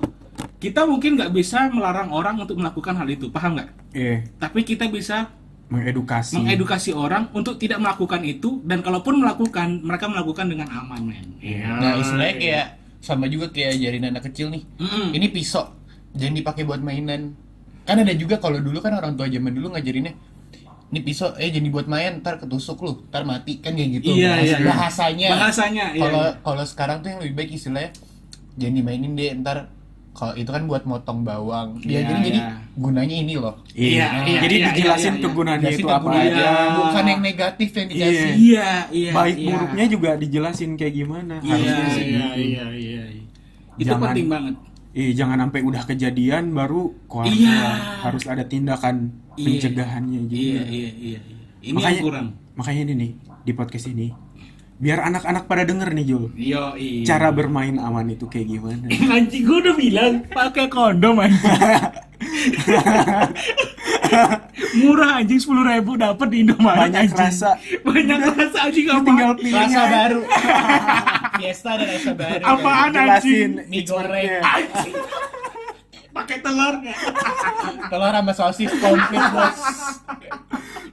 kita 0.57 0.85
mungkin 0.85 1.15
nggak 1.15 1.31
bisa 1.31 1.69
melarang 1.69 2.09
orang 2.09 2.37
untuk 2.37 2.57
melakukan 2.57 2.95
hal 2.95 3.07
itu 3.07 3.29
paham 3.29 3.57
nggak 3.57 3.71
Iya, 3.93 4.25
tapi 4.37 4.61
kita 4.61 4.89
bisa 4.89 5.33
mengedukasi. 5.67 6.37
mengedukasi 6.37 6.91
orang 6.93 7.33
untuk 7.33 7.57
tidak 7.57 7.79
melakukan 7.79 8.21
itu 8.23 8.61
dan 8.63 8.81
kalaupun 8.81 9.19
melakukan 9.19 9.81
mereka 9.81 10.07
melakukan 10.07 10.47
dengan 10.47 10.69
aman 10.71 11.03
men 11.03 11.27
Iya. 11.41 11.67
Nah 11.75 11.93
istilahnya 11.97 12.37
kayak 12.37 12.67
sama 13.01 13.27
juga 13.27 13.49
kayak 13.49 13.77
ajarin 13.77 14.05
anak 14.07 14.27
kecil 14.27 14.51
nih. 14.51 14.63
Mm-mm. 14.77 15.15
Ini 15.15 15.27
pisau, 15.31 15.71
jangan 16.13 16.35
dipakai 16.35 16.63
buat 16.63 16.79
mainan. 16.79 17.39
Kan 17.83 18.03
ada 18.03 18.11
juga 18.13 18.37
kalau 18.37 18.59
dulu 18.59 18.79
kan 18.79 18.93
orang 18.93 19.15
tua 19.15 19.27
zaman 19.27 19.53
dulu 19.53 19.71
ngajarinnya 19.73 20.13
ini 20.87 21.01
pisau, 21.03 21.35
eh 21.35 21.49
jangan 21.49 21.67
dibuat 21.67 21.87
main, 21.87 22.19
ntar 22.19 22.37
ketusuk 22.37 22.79
lu, 22.79 23.03
ntar 23.07 23.23
mati 23.23 23.59
kan 23.59 23.75
kayak 23.75 23.91
gitu. 23.97 24.11
Iya, 24.13 24.29
Bahasa- 24.29 24.43
iya, 24.43 24.57
iya. 24.57 24.67
Bahasanya. 24.67 25.29
Bahasanya, 25.31 25.85
iya, 25.89 26.01
Kalau 26.01 26.23
iya. 26.25 26.39
kalau 26.41 26.65
sekarang 26.65 26.97
tuh 27.01 27.09
yang 27.11 27.21
lebih 27.23 27.35
baik 27.37 27.51
istilahnya 27.53 27.91
jangan 28.55 28.75
dimainin 28.77 29.13
deh, 29.13 29.31
ntar 29.37 29.57
kalau 30.17 30.33
itu 30.33 30.49
kan 30.49 30.65
buat 30.65 30.83
motong 30.83 31.21
bawang. 31.23 31.77
Dia 31.85 32.01
Iya, 32.01 32.01
jadi 32.09 32.21
jadi 32.25 32.41
iya. 32.41 32.57
gunanya 32.73 33.17
ini 33.21 33.35
loh. 33.37 33.55
Iya, 33.71 34.07
iya, 34.25 34.41
Jadi 34.41 34.55
iya, 34.57 34.67
dijelasin 34.73 35.05
iya, 35.07 35.13
iya. 35.13 35.25
kegunaannya 35.29 35.69
Jelasin 35.69 35.85
itu 35.85 35.89
apa 35.93 35.99
kegunaannya, 36.01 36.41
aja. 36.41 36.75
bukan 36.75 37.05
yang 37.05 37.21
negatif 37.21 37.69
yang 37.71 37.89
dikasih. 37.93 38.31
Iya, 38.33 38.71
iya. 38.89 39.11
Baik 39.13 39.37
iya. 39.37 39.49
buruknya 39.53 39.85
juga 39.87 40.11
dijelasin 40.17 40.71
kayak 40.75 40.95
gimana. 40.97 41.35
Iya, 41.39 41.53
Harusnya 41.53 41.87
sih 41.93 42.05
iya, 42.09 42.27
iya, 42.33 42.65
iya, 42.73 43.03
iya. 43.13 43.25
Itu 43.77 43.87
Jangan- 43.87 44.03
penting 44.09 44.27
banget. 44.33 44.55
Iya, 44.97 45.11
jangan 45.13 45.37
sampai 45.45 45.61
udah 45.61 45.83
kejadian 45.85 46.45
baru 46.51 46.83
keluar. 47.05 47.29
Iya. 47.29 47.61
Harus 48.01 48.25
ada 48.25 48.41
tindakan 48.43 48.97
Iya. 49.37 49.45
pencegahannya 49.47 50.21
juga. 50.25 50.41
Iya, 50.41 50.63
iya, 50.65 50.91
iya. 50.97 51.21
iya. 51.21 51.21
Ini 51.61 51.77
makanya, 51.77 51.93
yang 51.93 52.07
kurang. 52.09 52.27
Makanya 52.57 52.81
ini 52.89 52.95
nih 52.97 53.11
di 53.45 53.53
podcast 53.53 53.87
ini 53.87 54.09
biar 54.77 55.01
anak-anak 55.09 55.49
pada 55.49 55.65
denger 55.65 55.89
nih 55.97 56.05
Jul. 56.05 56.25
Iya, 56.37 56.77
iya. 56.77 57.05
Cara 57.09 57.33
bermain 57.33 57.81
aman 57.81 58.13
itu 58.13 58.29
kayak 58.29 58.47
gimana? 58.53 58.85
anjing 59.17 59.43
gue 59.49 59.59
udah 59.65 59.75
bilang 59.77 60.15
pakai 60.29 60.69
kondom 60.69 61.17
anjing. 61.25 61.41
Murah 64.77 65.21
anjing 65.25 65.41
sepuluh 65.41 65.65
ribu 65.65 65.97
dapat 65.97 66.29
di 66.29 66.45
Indomaret. 66.45 66.93
Banyak 66.93 67.03
anjing. 67.09 67.17
rasa. 67.17 67.51
Banyak 67.81 68.21
rasa 68.37 68.59
anjing 68.69 68.87
apa? 68.93 69.05
Tinggal 69.09 69.33
pilih 69.41 69.57
Rasa 69.65 69.83
baru. 69.89 70.21
Fiesta 71.41 71.69
ada 71.77 71.85
rasa 71.89 72.13
baru. 72.13 72.43
Apaan 72.45 72.93
Jelasin 72.93 73.09
anjing? 73.17 73.51
Mie 73.73 73.83
goreng. 73.89 74.43
Anjing. 74.45 74.95
Pakai 76.13 76.37
telurnya. 76.41 76.97
Telur 77.93 78.13
sama 78.13 78.33
sosis 78.33 78.73
komplit 78.77 79.25
bos. 79.33 79.59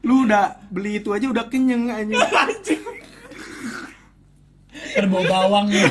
Lu 0.04 0.28
udah 0.28 0.60
beli 0.72 1.00
itu 1.00 1.12
aja 1.16 1.28
udah 1.28 1.48
kenyang 1.48 1.88
aja. 1.92 2.16
Anjing. 4.84 4.94
Terbau 4.94 5.24
bawang 5.24 5.68
ya. 5.70 5.88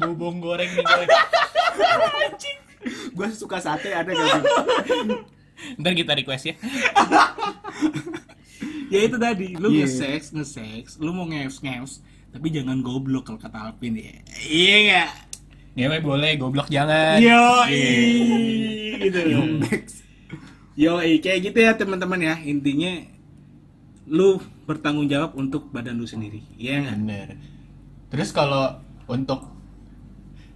Bobong 0.00 0.40
goreng 0.40 0.70
nih 0.70 0.80
goreng. 0.80 1.10
Gue 3.12 3.28
suka 3.30 3.60
sate 3.60 3.92
ada 3.92 4.08
gak 4.08 4.26
sih? 4.26 4.42
Ntar 5.76 5.92
kita 5.92 6.12
request 6.14 6.44
ya. 6.46 6.54
ya 8.88 9.00
itu 9.04 9.16
tadi 9.16 9.54
lu 9.54 9.70
Iya. 9.70 9.84
nge-sex 9.84 10.32
nge-sex 10.32 10.84
lu 10.98 11.12
mau 11.12 11.22
ngeus-ngeus 11.22 12.02
tapi 12.30 12.50
jangan 12.50 12.80
goblok 12.80 13.22
kalau 13.24 13.38
kata 13.38 13.70
Alvin 13.70 13.94
ya 13.94 14.18
iya 14.42 14.76
nggak 14.82 15.08
Ngewe 15.70 15.98
boleh, 16.02 16.34
goblok 16.34 16.66
jangan. 16.66 17.22
yo 17.22 17.38
Iya. 17.70 18.98
gitu 18.98 19.20
yo 20.74 20.92
kayak 21.20 21.38
gitu 21.44 21.58
ya 21.60 21.78
teman-teman 21.78 22.18
ya 22.18 22.34
intinya 22.40 22.98
lu 24.10 24.36
bertanggung 24.66 25.06
jawab 25.06 25.32
untuk 25.32 25.70
badan 25.70 25.94
lu 25.94 26.04
sendiri 26.04 26.42
iya 26.54 26.82
nggak 26.82 26.98
Bener. 26.98 27.28
Terus 28.10 28.30
kalau 28.30 28.74
untuk 29.06 29.46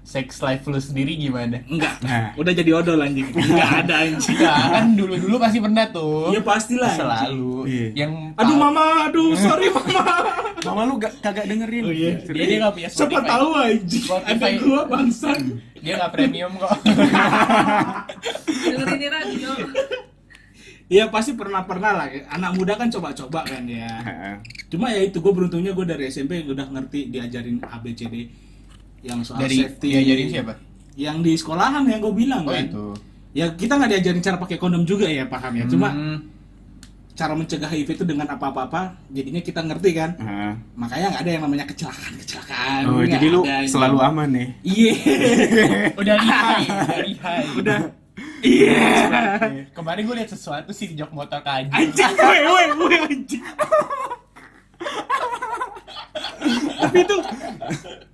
sex 0.02 0.42
life 0.42 0.66
lu 0.66 0.76
sendiri 0.76 1.16
gimana? 1.16 1.62
enggak 1.64 1.96
Nah. 2.02 2.34
udah 2.34 2.52
jadi 2.52 2.70
odol 2.74 2.98
anjing 2.98 3.24
enggak 3.32 3.70
ada 3.80 3.94
anjing 4.04 4.36
Enggak, 4.36 4.58
kan 4.68 4.86
dulu-dulu 4.92 5.36
pasti 5.38 5.58
pernah 5.58 5.86
tuh. 5.88 6.28
ya 6.28 6.42
pastilah 6.42 6.92
Selalu. 6.92 7.64
Iya. 7.64 7.86
Yang 8.04 8.12
aduh 8.36 8.56
mama 8.58 8.84
aduh 9.08 9.32
sorry 9.34 9.70
mama 9.70 10.02
Mama 10.64 10.88
lu 10.88 10.96
gak, 10.96 11.20
kagak 11.20 11.44
dengerin. 11.44 11.84
Oh, 11.84 11.92
iya. 11.92 12.16
Dia 12.24 12.44
dia 12.48 12.56
nggak 12.58 12.72
punya 12.72 12.88
siapa 12.88 13.20
tahu 13.20 13.48
anjing 13.54 14.04
ada 14.08 14.48
gua 14.58 14.80
bangsat 14.84 15.40
Dia 15.78 15.92
nggak 16.00 16.12
premium 16.12 16.52
kok. 16.56 16.72
dengerin 18.64 18.98
di 18.98 19.08
radio 19.08 19.50
Iya 20.84 21.08
pasti 21.08 21.32
pernah 21.32 21.64
pernah 21.64 21.90
lah. 21.94 22.06
Anak 22.28 22.54
muda 22.54 22.76
kan 22.76 22.88
coba-coba 22.88 23.40
kan 23.42 23.64
ya. 23.64 23.88
Heeh. 24.00 24.34
Cuma 24.68 24.88
ya 24.88 25.00
itu 25.00 25.16
gue 25.16 25.32
beruntungnya 25.32 25.72
gue 25.72 25.86
dari 25.86 26.04
SMP 26.06 26.44
udah 26.44 26.68
ngerti 26.70 27.08
diajarin 27.08 27.56
ABCD 27.58 28.14
yang 29.00 29.20
soal 29.20 29.40
Dari 29.40 29.64
safety. 29.64 29.88
diajarin 29.90 30.28
siapa? 30.30 30.52
Yang 30.94 31.16
di 31.20 31.32
sekolahan 31.34 31.82
yang 31.84 31.98
gue 31.98 32.14
bilang 32.14 32.44
Oh 32.44 32.52
kan. 32.52 32.64
itu. 32.64 32.86
Ya 33.32 33.48
kita 33.50 33.74
nggak 33.74 33.90
diajarin 33.90 34.20
cara 34.20 34.36
pakai 34.36 34.56
kondom 34.56 34.84
juga 34.84 35.06
ya 35.06 35.24
paham 35.24 35.56
ya. 35.56 35.64
Cuma 35.66 35.88
Hmm. 35.90 36.18
cara 37.14 37.30
mencegah 37.32 37.66
HIV 37.66 37.94
itu 37.94 38.04
dengan 38.04 38.26
apa-apa 38.26 38.98
jadinya 39.08 39.38
kita 39.38 39.62
ngerti 39.62 39.90
kan. 39.90 40.10
Heeh. 40.14 40.52
Makanya 40.74 41.06
nggak 41.10 41.22
ada 41.22 41.30
yang 41.32 41.42
namanya 41.42 41.64
kecelakaan 41.64 42.12
kecelakaan. 42.18 42.80
Oh, 42.84 43.00
jadi 43.00 43.26
lu 43.26 43.40
selalu 43.64 43.98
aman 44.00 44.28
nih. 44.30 44.48
Iya. 44.62 44.92
Udah 45.96 46.14
lihai, 46.14 46.64
udah 46.76 46.98
lihai. 47.00 47.44
udah. 47.56 47.78
Iya. 48.42 48.82
Kemarin 49.70 50.02
gue 50.08 50.16
liat 50.18 50.30
sesuatu 50.32 50.72
sih 50.74 50.90
di 50.90 50.98
jok 50.98 51.14
motor 51.14 51.44
kaji. 51.44 51.70
Anjing, 51.70 52.14
woi, 52.18 52.40
woi, 52.48 52.66
woi, 52.74 52.96
anjing. 53.04 53.44
Tapi 56.84 56.98
itu 57.00 57.16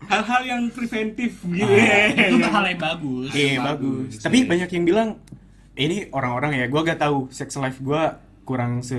hal-hal 0.07 0.43
yang 0.47 0.63
preventif 0.71 1.33
gitu. 1.43 1.67
Itu 1.67 2.37
hal 2.47 2.65
yang 2.67 2.81
bagus. 2.81 3.31
Iya 3.35 3.59
bagus. 3.63 4.23
Tapi 4.23 4.47
banyak 4.47 4.71
yang 4.71 4.85
bilang 4.87 5.09
ini 5.79 6.11
orang-orang 6.13 6.61
ya, 6.61 6.67
gua 6.67 6.83
gak 6.85 7.01
tahu 7.01 7.31
sex 7.33 7.57
life 7.59 7.79
gua 7.81 8.21
kurang 8.45 8.83
se 8.83 8.99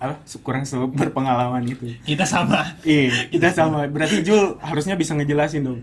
apa 0.00 0.16
kurang 0.40 0.64
se 0.64 0.74
berpengalaman 0.80 1.66
itu. 1.66 1.92
Kita 2.06 2.24
sama. 2.24 2.78
Iya, 2.86 3.28
kita 3.28 3.52
sama. 3.52 3.84
Berarti 3.90 4.24
Jul 4.24 4.56
harusnya 4.64 4.96
bisa 4.96 5.12
ngejelasin 5.12 5.62
dong. 5.66 5.80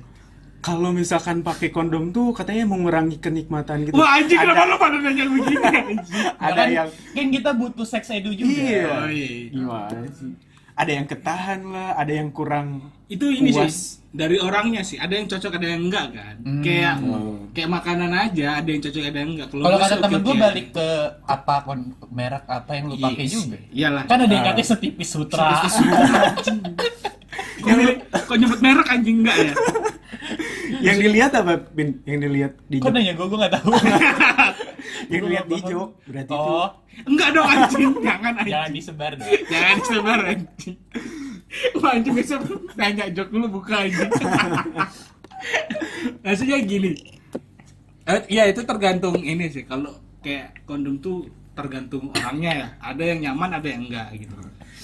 Kalau 0.60 0.89
misalkan 0.89 1.41
pakai 1.41 1.70
kondom 1.70 2.10
tuh 2.10 2.34
katanya 2.34 2.65
mengurangi 2.65 3.17
kenikmatan 3.17 3.84
gitu. 3.84 3.96
Wah 3.96 4.17
anjing 4.17 4.36
kenapa 4.36 4.65
lu 4.65 4.76
pada 4.76 4.98
nanya 4.98 5.24
begini 5.26 5.63
anjing? 5.86 6.26
ada 6.36 6.52
kan, 6.54 6.67
yang 6.67 6.89
kan 6.89 7.28
kita 7.30 7.50
butuh 7.54 7.86
sex 7.86 8.10
edu 8.10 8.32
juga. 8.32 8.52
Iya. 8.52 8.84
Oh, 8.86 9.08
iya. 9.08 9.30
gimana 9.48 10.02
sih? 10.10 10.34
Ada 10.74 10.91
yang 10.93 11.06
ketahan 11.06 11.60
lah, 11.65 11.89
ada 11.96 12.12
yang 12.12 12.30
kurang 12.30 12.93
Itu 13.08 13.26
ini 13.28 13.50
Puas. 13.50 13.72
sih 13.72 13.82
dari 14.12 14.38
orangnya 14.38 14.84
sih. 14.84 14.93
Ada 14.96 15.13
yang 15.15 15.26
cocok, 15.26 15.52
ada 15.52 15.67
yang 15.67 15.82
enggak 15.84 16.06
kan. 16.12 16.36
Hmm. 16.38 16.60
Kayak 16.60 16.96
Oh. 17.02 17.39
kayak 17.50 17.70
makanan 17.72 18.12
aja, 18.12 18.48
ada 18.60 18.67
yang 18.67 18.82
cocok, 18.82 19.04
ada 19.04 19.17
yang 19.17 19.32
enggak. 19.32 19.48
Kalau 19.48 19.78
kata 19.80 19.96
temen 19.98 20.20
gue 20.20 20.36
balik 20.38 20.67
ke 20.72 20.88
apa 21.24 21.56
kon 21.63 21.80
merek 22.10 22.46
apa 22.46 22.72
yang 22.74 22.86
lu 22.88 22.96
pakai 23.00 23.24
Yes. 23.24 23.34
juga. 23.34 23.58
Iyalah. 23.72 24.04
Kan 24.06 24.20
ada 24.20 24.34
yang 24.34 24.46
katanya 24.46 24.67
setipis 24.67 25.10
sutra. 25.10 25.48
Kok 27.58 27.70
nyebut- 27.70 28.02
Kok 28.28 28.38
nyebut 28.38 28.60
merek 28.60 28.88
anjing 28.88 29.17
enggak 29.22 29.38
ya? 29.39 29.54
Yang 30.80 30.98
dilihat 30.98 31.32
apa, 31.34 31.54
Bin? 31.70 32.02
Yang 32.04 32.18
dilihat 32.24 32.52
di 32.66 32.78
Kok 32.78 32.90
nanya 32.90 33.13
gue 33.13 33.26
gue 33.26 33.38
nggak 33.38 33.54
tahu. 33.54 33.70
Yang 35.08 35.22
dilihat 35.24 35.46
di 35.48 35.58
jok 35.63 35.90
berarti 36.04 36.28
itu 36.28 36.36
Oh, 36.36 36.68
Enggak 37.06 37.30
dong 37.32 37.48
anjing, 37.48 37.92
jangan 38.02 38.34
anjing. 38.36 38.50
jangan 38.50 38.70
disebar 38.74 39.12
dong. 39.13 39.30
Jangan 39.46 39.74
disebar 39.78 40.20
anjing. 40.26 40.76
Wah 41.78 41.90
anjing 41.94 42.13
besok 42.13 42.40
nanya 42.74 43.06
jok 43.10 43.28
dulu 43.30 43.46
buka 43.58 43.74
anjing. 43.80 44.10
Maksudnya 46.24 46.58
gini. 46.62 46.92
Eh, 48.04 48.20
Iya 48.30 48.44
itu 48.48 48.62
tergantung 48.63 49.16
ini 49.20 49.48
sih. 49.48 49.63
Kalau 49.63 49.96
kayak 50.20 50.63
kondom 50.63 50.98
tuh 50.98 51.28
tergantung 51.54 52.10
orangnya 52.12 52.52
ya. 52.54 52.68
Ada 52.84 53.04
yang 53.06 53.20
nyaman, 53.24 53.50
ada 53.54 53.68
yang 53.68 53.82
enggak 53.86 54.08
gitu. 54.16 54.34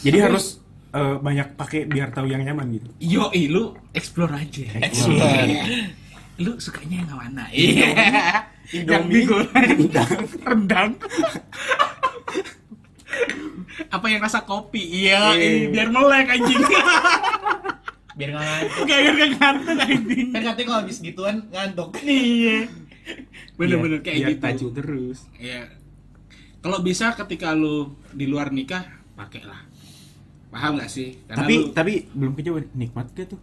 Jadi 0.04 0.18
Tapi- 0.18 0.26
harus 0.26 0.46
eh, 0.94 1.16
banyak 1.18 1.48
pakai 1.54 1.86
biar 1.86 2.10
tahu 2.10 2.26
yang 2.26 2.42
nyaman 2.42 2.70
gitu. 2.72 2.90
Yo, 3.00 3.28
lu 3.50 3.64
explore 3.92 4.34
aja. 4.36 4.64
Explore. 4.80 5.22
Iya. 5.44 5.64
Lu 6.40 6.58
sukanya 6.58 7.02
yang 7.02 7.10
mana? 7.12 7.44
Iya. 7.50 7.90
Yang 8.72 8.86
Indomie. 9.06 9.14
digoreng, 9.20 9.80
rendang. 10.42 10.92
Apa 13.90 14.06
yang 14.08 14.22
rasa 14.22 14.42
kopi? 14.42 14.82
Iya, 15.06 15.34
Iya. 15.34 15.46
ih, 15.46 15.62
biar 15.70 15.90
melek 15.90 16.28
anjing. 16.32 16.62
Biar 18.14 18.30
nggak 18.32 18.46
ngantuk. 18.46 18.84
Kayak 18.86 19.12
biar 19.12 19.32
ngantuk 19.32 19.78
anjing. 19.80 20.28
Kan 20.30 20.42
katanya 20.44 20.66
kalau 20.68 20.80
habis 20.82 20.98
gituan 21.00 21.36
ngantuk. 21.50 21.90
Iya. 22.00 22.70
Bener-bener 23.54 24.00
Biar- 24.00 24.06
kayak 24.08 24.18
biar 24.18 24.30
gitu. 24.32 24.44
tajuk 24.44 24.72
terus. 24.74 25.18
Iya. 25.36 25.70
Kalau 26.62 26.80
bisa 26.80 27.12
ketika 27.14 27.52
lu 27.52 27.78
di 28.10 28.26
luar 28.26 28.50
nikah, 28.50 28.86
pakailah. 29.14 29.62
Paham 30.54 30.78
gak 30.78 30.86
sih? 30.88 31.18
Karena 31.26 31.38
tapi 31.40 31.54
lu- 31.58 31.72
tapi 31.74 31.94
belum 32.14 32.34
kejauhan 32.34 32.66
nikmat 32.74 33.10
gak 33.12 33.28
tuh? 33.28 33.42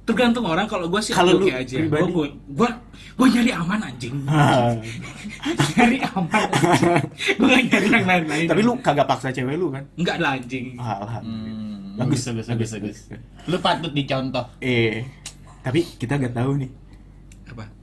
tergantung 0.00 0.42
orang 0.42 0.66
kalau 0.66 0.90
gue 0.90 0.98
sih 0.98 1.14
Kalau 1.14 1.38
oke 1.38 1.46
lu 1.46 1.54
aja. 1.54 1.76
pribadi? 1.78 2.10
Gue 2.10 2.26
gue 2.50 2.70
gue 3.14 3.26
nyari 3.30 3.52
aman 3.54 3.78
anjing. 3.80 4.14
nyari 5.70 5.98
aman. 6.02 6.48
gue 7.30 7.46
gak 7.46 7.62
nyari 7.64 7.86
yang 7.88 8.06
lain-lain. 8.08 8.46
tapi 8.50 8.60
lu 8.60 8.72
kagak 8.80 9.06
paksa 9.06 9.30
cewek 9.30 9.54
lu 9.54 9.70
kan? 9.70 9.86
enggak 9.94 10.18
lah 10.18 10.34
anjing. 10.34 10.74
Alhamdulillah. 10.74 11.94
bagus, 11.96 12.20
bagus, 12.26 12.46
bagus, 12.48 12.70
bagus. 12.74 12.98
Lu 13.46 13.56
patut 13.62 13.92
dicontoh. 13.92 14.50
Eh, 14.58 15.06
tapi 15.62 15.86
kita 15.94 16.18
gak 16.18 16.34
tahu 16.34 16.58
nih? 16.58 16.70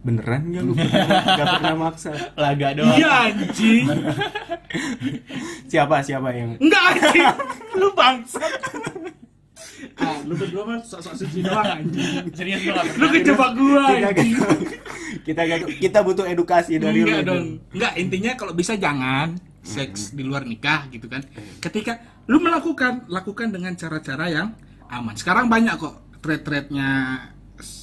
Beneran 0.08 0.42
gak 0.48 0.64
lu 0.64 0.72
pernah, 0.78 1.04
gak 1.36 1.48
pernah 1.54 1.76
maksa? 1.78 2.12
Laga 2.34 2.68
doang. 2.74 2.96
Iya 2.96 3.12
anjing. 3.28 3.86
Siapa 5.70 6.00
siapa 6.00 6.30
yang 6.32 6.56
Enggak 6.58 6.84
anjing. 6.96 7.28
lu 7.76 7.88
bangsat. 7.92 8.52
ah, 9.98 10.18
lu 10.24 10.34
berdua 10.34 10.64
mah 10.66 10.80
sok-sok 10.82 11.16
suci 11.18 11.40
doang 11.42 11.68
anjing. 11.76 12.32
Serius 12.32 12.62
lu 12.62 12.72
nggak 12.72 12.86
Lu 12.96 13.06
kejebak 13.10 13.52
gua 13.54 13.84
kita 13.90 14.08
anjing. 14.08 14.32
gak 14.34 14.48
kita 15.28 15.42
gak 15.44 15.60
kita 15.78 16.00
butuh 16.02 16.26
edukasi 16.26 16.78
dari 16.78 17.04
Enggak 17.04 17.22
lu. 17.22 17.28
dong. 17.28 17.46
Enggak, 17.72 17.94
intinya 17.96 18.32
kalau 18.34 18.54
bisa 18.54 18.74
jangan 18.74 19.36
seks 19.62 20.12
di 20.12 20.24
luar 20.24 20.44
nikah 20.44 20.88
gitu 20.88 21.06
kan. 21.06 21.20
Ketika 21.60 22.00
lu 22.26 22.40
melakukan, 22.40 23.04
lakukan 23.08 23.52
dengan 23.52 23.76
cara-cara 23.76 24.26
yang 24.28 24.48
aman. 24.88 25.14
Sekarang 25.14 25.48
banyak 25.48 25.76
kok 25.76 25.96
thread-threadnya 26.20 26.90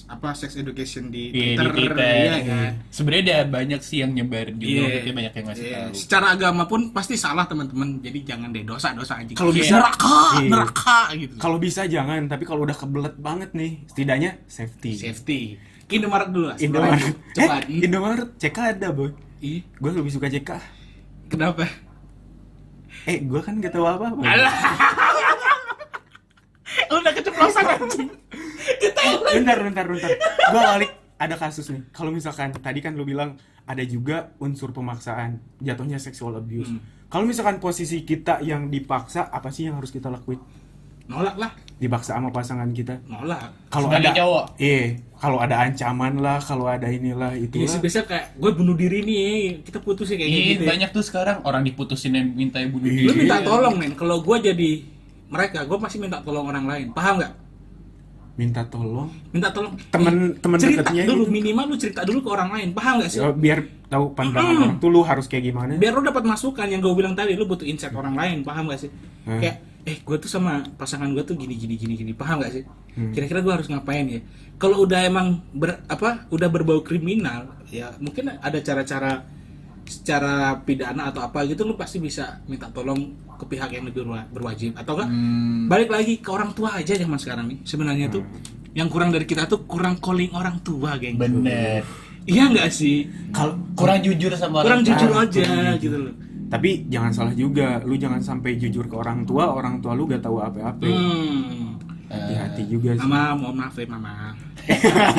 apa 0.04 0.32
sex 0.32 0.54
education 0.54 1.08
di 1.08 1.28
Iya, 1.28 1.56
Twitter, 1.56 1.66
di 1.66 1.72
Twitter. 1.88 2.12
iya 2.14 2.36
kan. 2.44 2.70
Sebenarnya 2.88 3.22
ada 3.24 3.38
banyak 3.48 3.80
sih 3.80 3.98
yang 3.98 4.12
nyebar 4.12 4.46
juga, 4.50 4.68
Iya. 4.68 4.82
maksudnya 4.84 5.14
banyak 5.14 5.32
yang 5.32 5.46
ngasih 5.46 5.64
Iya. 5.64 5.78
tahu. 5.80 5.92
Secara 5.96 6.26
agama 6.30 6.62
pun 6.64 6.80
pasti 6.90 7.14
salah 7.14 7.44
teman-teman. 7.44 7.98
Jadi 7.98 8.18
jangan 8.22 8.48
deh 8.48 8.62
dosa-dosa 8.62 9.16
anjing. 9.16 9.34
Kalau 9.34 9.50
bisa- 9.50 9.74
neraka, 9.74 10.18
Iya. 10.36 10.48
neraka 10.48 10.98
gitu. 11.16 11.34
Kalau 11.36 11.56
bisa 11.56 11.82
jangan, 11.84 12.20
tapi 12.24 12.44
kalau 12.44 12.62
udah 12.62 12.74
kebelet 12.74 13.14
banget 13.16 13.50
nih, 13.52 13.82
setidaknya 13.86 14.30
safety. 14.44 14.92
Safety. 14.94 15.40
Indomaret 15.86 16.28
dulu 16.28 16.46
lah. 16.48 16.56
Indomaret. 16.56 17.12
Cepat. 17.32 17.62
Eh, 17.66 17.82
Indomaret 17.82 18.28
CK 18.36 18.58
ada, 18.72 18.88
Boy. 18.90 19.10
Ih, 19.40 19.60
Gue 19.74 19.90
lebih 19.90 20.08
suka 20.08 20.26
CK. 20.26 20.56
kenapa? 21.26 21.68
Eh, 23.04 23.20
gue 23.20 23.40
kan 23.40 23.58
gak 23.58 23.68
tahu 23.70 23.84
apa-apa. 23.84 24.22
Alah. 24.22 24.54
Lu 26.88 26.98
udah 26.98 27.12
keceplosan 27.12 27.64
anjing. 27.68 28.08
Bentar, 29.34 29.58
bentar, 29.60 29.84
bentar. 29.86 30.10
Gue 30.50 30.60
balik 30.60 30.90
ada 31.16 31.34
kasus 31.36 31.66
nih. 31.70 31.82
Kalau 31.90 32.10
misalkan 32.10 32.52
tadi 32.54 32.78
kan 32.78 32.94
lu 32.94 33.04
bilang 33.04 33.38
ada 33.64 33.80
juga 33.82 34.34
unsur 34.38 34.70
pemaksaan, 34.70 35.40
jatuhnya 35.58 35.96
sexual 35.96 36.36
abuse. 36.36 36.68
Hmm. 36.68 36.80
Kalau 37.08 37.24
misalkan 37.24 37.62
posisi 37.62 38.02
kita 38.02 38.42
yang 38.42 38.68
dipaksa, 38.68 39.30
apa 39.30 39.48
sih 39.48 39.70
yang 39.70 39.78
harus 39.78 39.88
kita 39.88 40.10
lakuin? 40.10 40.40
Nolak 41.04 41.36
lah. 41.36 41.52
Dipaksa 41.76 42.16
sama 42.16 42.32
pasangan 42.32 42.66
kita. 42.72 42.96
Nolak. 43.06 43.52
Kalau 43.68 43.92
ada 43.92 44.08
cowok. 44.10 44.56
Iya, 44.56 44.98
kalau 45.20 45.36
ada 45.38 45.56
ancaman 45.68 46.16
lah, 46.16 46.40
kalau 46.40 46.64
ada 46.64 46.88
inilah 46.88 47.36
Iya 47.36 47.44
itulah. 47.44 47.68
sih 47.70 47.80
biasa 47.80 48.08
kayak 48.08 48.26
gue 48.40 48.50
bunuh 48.56 48.72
diri 48.72 49.04
nih, 49.04 49.60
kita 49.62 49.84
putus 49.84 50.10
ya 50.10 50.16
kayak 50.16 50.30
Iya, 50.32 50.42
gitu. 50.56 50.62
ya. 50.64 50.68
banyak 50.72 50.90
tuh 50.96 51.04
sekarang 51.04 51.36
orang 51.44 51.62
diputusin 51.62 52.16
yang 52.16 52.32
minta 52.32 52.56
bunuh 52.64 52.88
Iya. 52.88 52.96
diri. 52.96 53.08
Lu 53.08 53.14
minta 53.20 53.36
tolong 53.44 53.74
men, 53.76 53.92
kalau 53.94 54.24
gue 54.24 54.36
jadi 54.42 54.70
mereka, 55.28 55.58
gue 55.68 55.78
pasti 55.78 55.96
minta 56.00 56.24
tolong 56.24 56.48
orang 56.48 56.64
lain. 56.64 56.86
Paham 56.96 57.20
nggak? 57.20 57.32
Minta 58.34 58.66
tolong. 58.66 59.06
Minta 59.30 59.48
tolong. 59.48 59.78
Temen- 59.88 60.34
Eh, 60.34 60.42
temen 60.42 60.58
cerita 60.58 60.82
deketnya 60.82 61.04
dulu 61.06 61.22
gitu. 61.22 61.32
minimal 61.32 61.64
lu 61.70 61.76
cerita 61.78 62.02
dulu 62.02 62.18
ke 62.18 62.30
orang 62.30 62.50
lain. 62.50 62.68
Paham 62.70 62.94
gak 62.98 63.10
sih? 63.10 63.18
Ya, 63.18 63.30
biar 63.30 63.58
tahu 63.86 64.04
pandangan 64.12 64.54
orang. 64.58 64.76
Tuh 64.78 64.90
lu 64.90 65.00
harus 65.02 65.26
kayak 65.26 65.44
gimana? 65.44 65.72
Biar 65.74 65.92
lu 65.92 66.02
dapat 66.02 66.24
masukan 66.24 66.66
yang 66.66 66.78
gue 66.78 66.90
bilang 66.92 67.14
tadi 67.14 67.32
lu 67.32 67.44
butuh 67.44 67.62
insight 67.62 67.92
orang 67.92 68.12
lain. 68.12 68.42
Paham 68.42 68.66
gak 68.66 68.80
sih? 68.80 68.90
Hmm. 69.24 69.38
kayak 69.38 69.56
eh 69.84 70.00
gue 70.00 70.16
tuh 70.16 70.26
sama 70.26 70.64
pasangan 70.74 71.06
gue 71.08 71.22
tuh 71.22 71.34
gini 71.34 71.54
gini 71.54 71.74
gini 71.74 71.94
gini. 71.94 72.12
Paham 72.12 72.40
gak 72.40 72.52
sih? 72.52 72.64
Hmm. 72.94 73.10
kira-kira 73.10 73.38
gue 73.38 73.52
harus 73.52 73.66
ngapain 73.66 74.06
ya? 74.08 74.20
Kalau 74.54 74.82
udah 74.82 75.02
emang 75.02 75.42
ber, 75.50 75.82
apa 75.86 76.26
udah 76.30 76.46
berbau 76.46 76.78
kriminal 76.80 77.54
ya 77.66 77.90
mungkin 77.98 78.30
ada 78.30 78.58
cara-cara 78.60 79.26
secara 79.84 80.34
pidana 80.58 81.08
atau 81.08 81.22
apa 81.22 81.44
gitu 81.44 81.62
lu 81.62 81.74
pasti 81.74 81.98
bisa 81.98 82.40
minta 82.44 82.66
tolong 82.68 82.98
ke 83.34 83.44
pihak 83.46 83.70
yang 83.70 83.84
lebih 83.84 84.02
berwa- 84.02 84.28
berwajib. 84.28 84.72
Atau 84.74 84.94
enggak 84.94 85.08
Hmm, 85.08 85.66
balik 85.66 85.88
lagi 85.88 86.18
ke 86.18 86.28
orang 86.28 86.50
tua 86.50 86.74
aja 86.74 86.92
zaman 86.92 87.16
sekarang 87.16 87.46
nih 87.46 87.58
sebenarnya 87.62 88.06
tuh. 88.08 88.24
Yang 88.72 88.88
kurang 88.90 89.10
dari 89.10 89.22
kita 89.22 89.44
tuh 89.44 89.62
kurang 89.64 89.96
calling 89.96 90.32
orang 90.32 90.58
tua 90.60 90.96
geng. 90.96 91.14
Bener. 91.14 91.84
iya 92.24 92.48
nggak 92.48 92.68
sih? 92.68 93.04
Kalau 93.30 93.52
Kurang 93.74 94.00
jujur 94.00 94.32
sama 94.32 94.60
kurang 94.60 94.80
orang 94.80 94.82
jujur 94.82 95.10
tua. 95.10 95.22
aja 95.22 95.46
gitu 95.76 95.96
loh. 95.98 96.14
Tapi 96.44 96.86
jangan 96.86 97.10
salah 97.10 97.34
juga 97.34 97.82
lu 97.82 97.94
jangan 97.94 98.18
sampai 98.18 98.54
jujur 98.54 98.84
ke 98.84 98.94
orang 98.94 99.22
tua 99.22 99.50
orang 99.50 99.78
tua 99.78 99.92
lu 99.92 100.06
gak 100.06 100.22
tahu 100.22 100.38
apa-apa. 100.38 100.86
Hmm. 100.86 101.76
hati-hati 102.06 102.62
juga 102.64 102.94
sih. 102.94 103.02
Mama 103.02 103.34
mohon 103.34 103.56
maaf 103.58 103.74
ya 103.74 103.86
mama. 103.86 104.32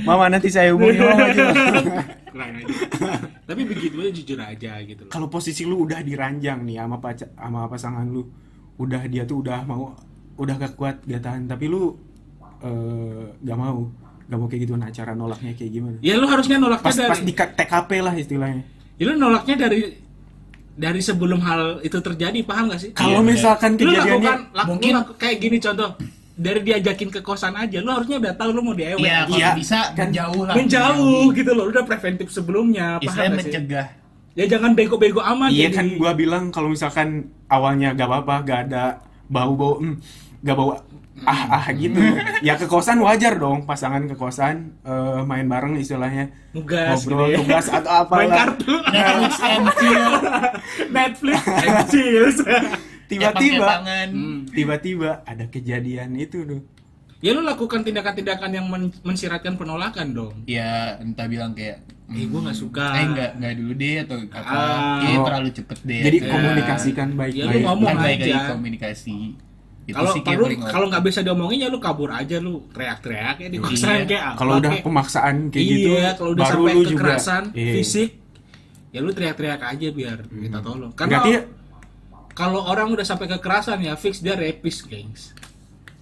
Mama 0.00 0.24
nanti 0.28 0.48
saya 0.48 0.70
hubungi. 0.70 0.96
Mama 1.02 1.26
juga 1.30 1.52
kurang 2.30 2.50
aja 2.54 2.74
jujur 4.12 4.38
aja 4.38 4.78
gitu 4.80 5.02
loh. 5.02 5.10
Kalau 5.10 5.26
posisi 5.26 5.62
lu 5.62 5.80
udah 5.80 6.00
diranjang 6.00 6.62
nih 6.62 6.76
sama 6.78 6.96
pacar 6.96 7.28
sama 7.30 7.64
pasangan 7.64 8.04
lu 8.04 8.22
udah 8.76 9.02
dia 9.04 9.22
tuh 9.22 9.40
udah 9.40 9.62
mau 9.62 9.92
udah 10.34 10.54
gak 10.56 10.72
kuat 10.74 11.02
gak 11.02 11.20
tahan 11.20 11.44
tapi 11.44 11.66
lu 11.66 11.94
eh, 12.60 13.24
gak 13.40 13.56
mau 13.56 13.88
gak 14.24 14.36
mau 14.36 14.46
kayak 14.46 14.62
gitu 14.62 14.74
nah 14.74 14.88
cara 14.88 15.12
nolaknya 15.12 15.52
kayak 15.52 15.70
gimana? 15.70 15.96
Ya 16.00 16.14
lu 16.14 16.24
harusnya 16.24 16.56
nolaknya 16.56 16.86
pas 16.86 16.94
dari 16.94 17.10
pas 17.10 17.20
di 17.20 17.32
TKP 17.34 17.90
lah 17.98 18.14
istilahnya. 18.14 18.62
Ya 18.94 19.04
lu 19.06 19.14
nolaknya 19.16 19.56
dari 19.58 19.80
dari 20.72 21.00
sebelum 21.00 21.40
hal 21.40 21.62
itu 21.80 21.98
terjadi 21.98 22.38
paham 22.40 22.68
gak 22.68 22.80
sih? 22.80 22.90
Kalau 22.92 23.20
bener. 23.20 23.34
misalkan 23.34 23.74
lu 23.74 23.84
lakukan 23.86 24.00
kejadiannya 24.00 24.32
laku, 24.50 24.68
mungkin- 24.70 24.94
laku- 24.96 25.16
kayak 25.16 25.36
gini 25.38 25.56
contoh 25.58 25.90
dari 26.32 26.60
diajakin 26.62 27.08
ke 27.10 27.20
kosan 27.20 27.52
aja 27.52 27.78
lu 27.78 27.90
harusnya 27.90 28.16
udah 28.16 28.32
tahu 28.32 28.48
lu 28.50 28.62
mau 28.62 28.72
diewek 28.72 28.96
Iya, 28.96 29.28
kalau 29.28 29.36
Iya, 29.36 29.50
bisa 29.52 29.92
kan. 29.92 30.08
menjauh 30.08 30.42
lah. 30.42 30.54
menjauh 30.56 31.24
gitu 31.34 31.50
loh 31.50 31.64
lu 31.64 31.70
udah 31.70 31.84
preventif 31.84 32.28
sebelumnya 32.28 32.96
paham 32.96 33.04
Istilahnya 33.04 33.28
sih? 33.34 33.44
mencegah. 33.44 33.86
Ya 34.40 34.46
jangan 34.48 34.72
bego-bego 34.72 35.20
amat 35.20 35.52
iya 35.52 35.68
jadi- 35.68 35.76
kan 35.76 35.86
gua 36.00 36.12
bilang 36.16 36.48
kalau 36.48 36.72
misalkan 36.72 37.28
awalnya 37.52 37.92
gak 37.92 38.08
apa-apa 38.08 38.34
gak 38.42 38.60
ada 38.72 38.84
bau-bau 39.28 39.76
hmm, 39.76 40.00
gak 40.40 40.56
bawa 40.56 40.80
ah 41.20 41.60
ah 41.60 41.64
gitu 41.76 42.00
ya 42.40 42.56
ke 42.56 42.64
kosan 42.64 42.96
wajar 43.04 43.36
dong 43.36 43.68
pasangan 43.68 44.08
ke 44.08 44.16
kosan 44.16 44.72
eh, 44.80 45.20
main 45.28 45.44
bareng 45.44 45.76
istilahnya 45.76 46.32
Nugas 46.56 47.04
ngobrol 47.04 47.28
gitu 47.28 47.28
ya. 47.28 47.36
tugas 47.44 47.66
atau 47.68 47.92
apa 48.00 48.14
main 48.16 48.32
kartu 48.32 48.72
Netflix 48.96 49.34
and 49.44 49.66
chill. 49.76 50.04
Netflix 50.88 51.40
and 51.44 51.76
chills 51.92 52.36
tiba-tiba. 53.04 53.66
Hmm. 54.08 54.48
tiba-tiba 54.48 55.20
ada 55.28 55.44
kejadian 55.52 56.16
itu 56.16 56.48
tuh 56.48 56.60
ya 57.20 57.30
lu 57.30 57.40
lakukan 57.40 57.80
tindakan-tindakan 57.80 58.50
yang 58.50 58.66
men- 58.66 58.96
mensiratkan 59.00 59.54
penolakan 59.54 60.10
dong 60.10 60.34
Ya 60.44 60.96
entah 60.98 61.24
bilang 61.24 61.52
kayak 61.52 61.84
eh 62.10 62.26
gua 62.26 62.40
nggak 62.42 62.58
suka 62.58 62.86
Eh 62.92 63.04
enggak 63.06 63.30
enggak 63.36 63.52
dulu 63.54 63.72
deh 63.74 63.96
atau 64.00 64.16
apa. 64.26 64.40
Ah. 64.42 64.98
Oh. 65.14 65.22
terlalu 65.22 65.48
cepet 65.52 65.78
deh. 65.80 66.00
jadi 66.02 66.18
Ya. 66.18 66.26
komunikasikan 66.28 67.06
Ya, 67.06 67.12
lu 67.12 67.20
baik-baik 67.20 67.62
ngomong 67.62 67.88
kan 67.88 67.96
baik 68.00 68.18
aja. 68.18 68.24
lagi 68.26 68.50
komunikasi. 68.50 69.18
Itu 69.80 69.96
kalau 69.96 70.10
sih 70.12 70.20
kayak 70.20 70.36
perlu 70.36 70.46
kalau 70.64 70.86
nggak 70.86 71.04
bisa 71.04 71.20
diomongin 71.20 71.58
ya 71.58 71.68
lu 71.68 71.78
kabur 71.78 72.10
aja 72.10 72.36
lu 72.38 72.66
teriak-teriak 72.68 73.36
ya 73.38 73.48
di 73.48 73.58
kosan 73.58 73.90
Iya. 73.92 74.04
kayak 74.06 74.22
kalau 74.34 74.52
udah 74.56 74.70
kayak- 74.72 74.84
pemaksaan 74.84 75.34
kayak 75.50 75.66
gitu 75.66 75.90
iya 75.92 76.08
kalau 76.12 76.30
udah 76.30 76.44
baru 76.44 76.52
sampai 76.56 76.72
lu 76.72 76.82
juga 76.84 76.94
kekerasan 76.96 77.42
Iya. 77.52 77.72
fisik 77.74 78.10
ya 78.88 78.98
lu 78.98 79.10
teriak-teriak 79.10 79.60
aja 79.60 79.88
biar 79.90 80.18
kita 80.24 80.58
tolong 80.60 80.92
karena 80.92 81.10
berarti 81.16 81.32
kalau 82.32 82.60
orang 82.64 82.86
udah 82.88 83.02
sampai 83.02 83.26
kekerasan 83.28 83.78
ya 83.80 83.94
fix 83.94 84.18
dia 84.18 84.34
rapis 84.34 84.82
gengs 84.82 85.34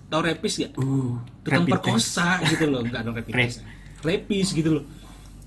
tau 0.09 0.21
rapis 0.21 0.55
gak 0.59 0.73
uh 0.75 1.14
tukang 1.42 1.62
rapid 1.62 1.71
test. 1.71 1.85
perkosa 1.85 2.29
gitu 2.47 2.64
loh 2.66 2.81
nggak 2.81 3.01
dong 3.03 3.14
rapid 3.14 3.33
Rap. 3.33 3.44
test 3.44 3.59
rapis 4.01 4.49
gitu 4.51 4.71
loh 4.73 4.85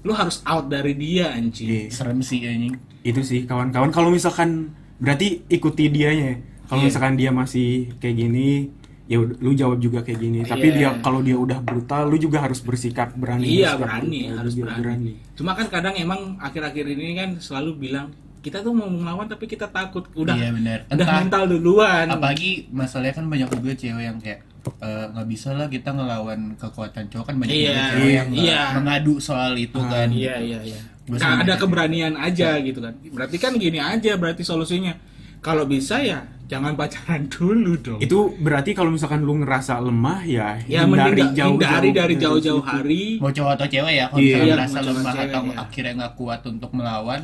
lu 0.02 0.12
harus 0.12 0.42
out 0.44 0.66
dari 0.66 0.94
dia 0.94 1.30
anjing 1.32 1.68
Iya. 1.68 1.84
serem 1.90 2.20
sih 2.20 2.42
anjing. 2.42 2.74
itu 3.02 3.22
sih 3.22 3.44
kawan-kawan 3.44 3.90
kalau 3.90 4.10
misalkan 4.10 4.70
berarti 4.98 5.42
ikuti 5.48 5.88
dianya 5.88 6.38
kalau 6.66 6.80
Iya. 6.80 6.88
misalkan 6.88 7.14
dia 7.16 7.30
masih 7.30 7.70
kayak 7.98 8.16
gini 8.20 8.70
ya 9.06 9.18
lu 9.20 9.52
jawab 9.52 9.78
juga 9.78 10.02
kayak 10.02 10.20
gini 10.20 10.40
tapi 10.42 10.70
Iya. 10.70 10.76
dia 10.76 10.90
kalau 11.02 11.20
dia 11.20 11.36
udah 11.36 11.60
brutal 11.60 12.06
lu 12.06 12.16
juga 12.16 12.40
harus 12.40 12.60
bersikap 12.60 13.12
berani 13.14 13.44
iya 13.46 13.74
bersikap 13.74 13.82
berani 13.84 14.20
brutal 14.22 14.38
harus 14.38 14.54
juga 14.54 14.72
berani. 14.76 15.12
cuma 15.34 15.52
kan 15.52 15.68
kadang 15.68 15.96
emang 15.96 16.22
akhir-akhir 16.38 16.86
ini 16.88 17.14
kan 17.14 17.30
selalu 17.38 17.72
bilang 17.82 18.08
kita 18.40 18.58
tuh 18.60 18.72
mau 18.72 18.88
melawan 18.88 19.26
tapi 19.26 19.46
kita 19.46 19.68
takut 19.68 20.10
udah 20.14 20.34
Iya 20.34 20.50
benar. 20.50 20.80
udah 20.88 21.08
mental 21.20 21.44
duluan 21.46 22.06
apalagi 22.08 22.66
masalahnya 22.70 23.14
kan 23.14 23.26
banyak 23.28 23.50
juga 23.52 23.74
cewek 23.76 24.02
yang 24.04 24.18
kayak 24.18 24.42
eh, 24.80 25.06
nggak 25.10 25.28
bisa 25.28 25.50
lah 25.52 25.66
kita 25.66 25.90
ngelawan 25.90 26.54
kekuatan 26.56 27.08
cowok 27.08 27.26
kan 27.26 27.36
banyak 27.36 27.54
Iya, 27.54 27.66
juga 27.68 27.84
cewek 27.92 28.12
yang 28.14 28.30
iya. 28.32 28.62
mengadu 28.74 29.14
soal 29.18 29.54
itu 29.56 29.80
kan. 29.80 30.08
Iya 30.08 30.36
iya 30.38 30.60
iya. 30.64 30.80
Ada 31.12 31.58
keberanian 31.58 32.14
aja 32.14 32.56
gitu 32.58 32.80
kan. 32.80 32.94
Berarti 33.04 33.36
kan 33.36 33.56
gini 33.56 33.78
aja 33.78 34.16
berarti 34.16 34.42
solusinya. 34.42 34.94
Kalau 35.42 35.66
bisa 35.66 35.98
ya 35.98 36.22
jangan 36.46 36.76
pacaran 36.76 37.26
dulu 37.34 37.74
dong. 37.80 37.98
itu 37.98 38.18
berarti 38.38 38.72
kalau 38.72 38.92
misalkan 38.92 39.24
lu 39.24 39.40
ngerasa 39.40 39.80
lemah 39.80 40.22
ya 40.22 40.60
ya 40.62 40.84
hindari 40.84 41.16
mending 41.16 41.32
jauh 41.34 41.56
hindari 41.56 41.90
dari 41.92 42.16
jauh-jauh 42.16 42.62
hari. 42.62 43.18
Mau 43.18 43.32
cowok 43.32 43.52
atau 43.56 43.68
cewek 43.68 43.94
ya, 43.96 44.06
kalau 44.08 44.20
Iya. 44.20 44.36
misalnya 44.38 44.46
Iya, 44.46 44.68
cowok 44.68 44.86
lemah 44.86 45.14
cewek, 45.14 45.26
atau 45.26 45.42
iya. 45.42 45.56
akhirnya 45.58 45.94
nggak 45.98 46.14
kuat 46.14 46.42
untuk 46.46 46.70
melawan, 46.72 47.22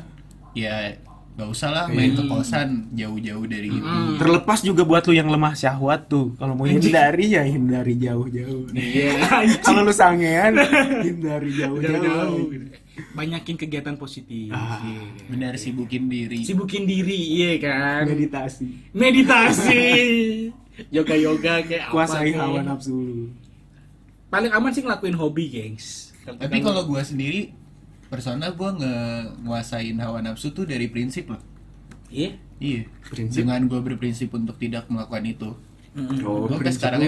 ya 0.51 0.75
nggak 1.37 1.49
usah 1.53 1.69
lah 1.69 1.85
main 1.85 2.17
ke 2.17 2.23
kosan 2.25 2.89
jauh-jauh 2.97 3.45
dari 3.45 3.69
itu. 3.69 3.77
Hmm. 3.85 4.17
terlepas 4.17 4.57
juga 4.65 4.81
buat 4.81 5.05
lu 5.05 5.13
yang 5.13 5.29
lemah 5.29 5.53
syahwat 5.53 6.09
tuh 6.09 6.33
kalau 6.33 6.57
mau 6.57 6.65
hindari 6.65 7.37
ya 7.37 7.45
hindari 7.45 7.93
jauh-jauh 7.93 8.65
Iya. 8.73 9.21
kalau 9.65 9.85
lu 9.85 9.93
sangean 9.93 10.57
hindari 11.05 11.53
jauh-jauh. 11.53 12.49
Banyakin 13.13 13.53
kegiatan 13.53 13.93
positif. 13.93 14.49
Ah. 14.49 14.81
Iya. 14.81 15.29
Benar 15.29 15.53
sibukin 15.61 16.09
diri. 16.09 16.41
Sibukin 16.41 16.89
diri, 16.89 17.13
iya 17.37 17.53
kan. 17.61 18.09
meditasi 18.09 18.65
Meditasi. 18.89 19.85
Yoga-yoga 20.97 21.61
kayak 21.61 21.93
kuasai 21.93 22.33
apa 22.33 22.41
hawa 22.49 22.61
nafsu 22.65 22.97
lu 22.97 23.29
Paling 24.27 24.49
aman 24.49 24.73
sih 24.73 24.81
ngelakuin 24.81 25.13
hobi, 25.13 25.53
gengs. 25.53 26.11
Tapi 26.25 26.59
kalau 26.59 26.83
gua 26.83 27.05
sendiri 27.05 27.53
personal 28.07 28.55
gua 28.55 28.71
nge 28.73 28.93
nguasain 29.43 29.97
hawa 29.99 30.23
nafsu 30.23 30.51
tuh 30.51 30.63
dari 30.63 30.87
prinsip 30.87 31.27
loh. 31.27 31.41
Iya. 32.07 32.39
Iya. 32.57 32.87
Prinsip? 33.07 33.43
Dengan 33.43 33.67
gua 33.67 33.83
berprinsip 33.83 34.31
untuk 34.31 34.55
tidak 34.57 34.87
melakukan 34.87 35.23
itu. 35.23 35.49
Mm-mm. 35.97 36.21
Oh, 36.23 36.45
lu. 36.45 36.55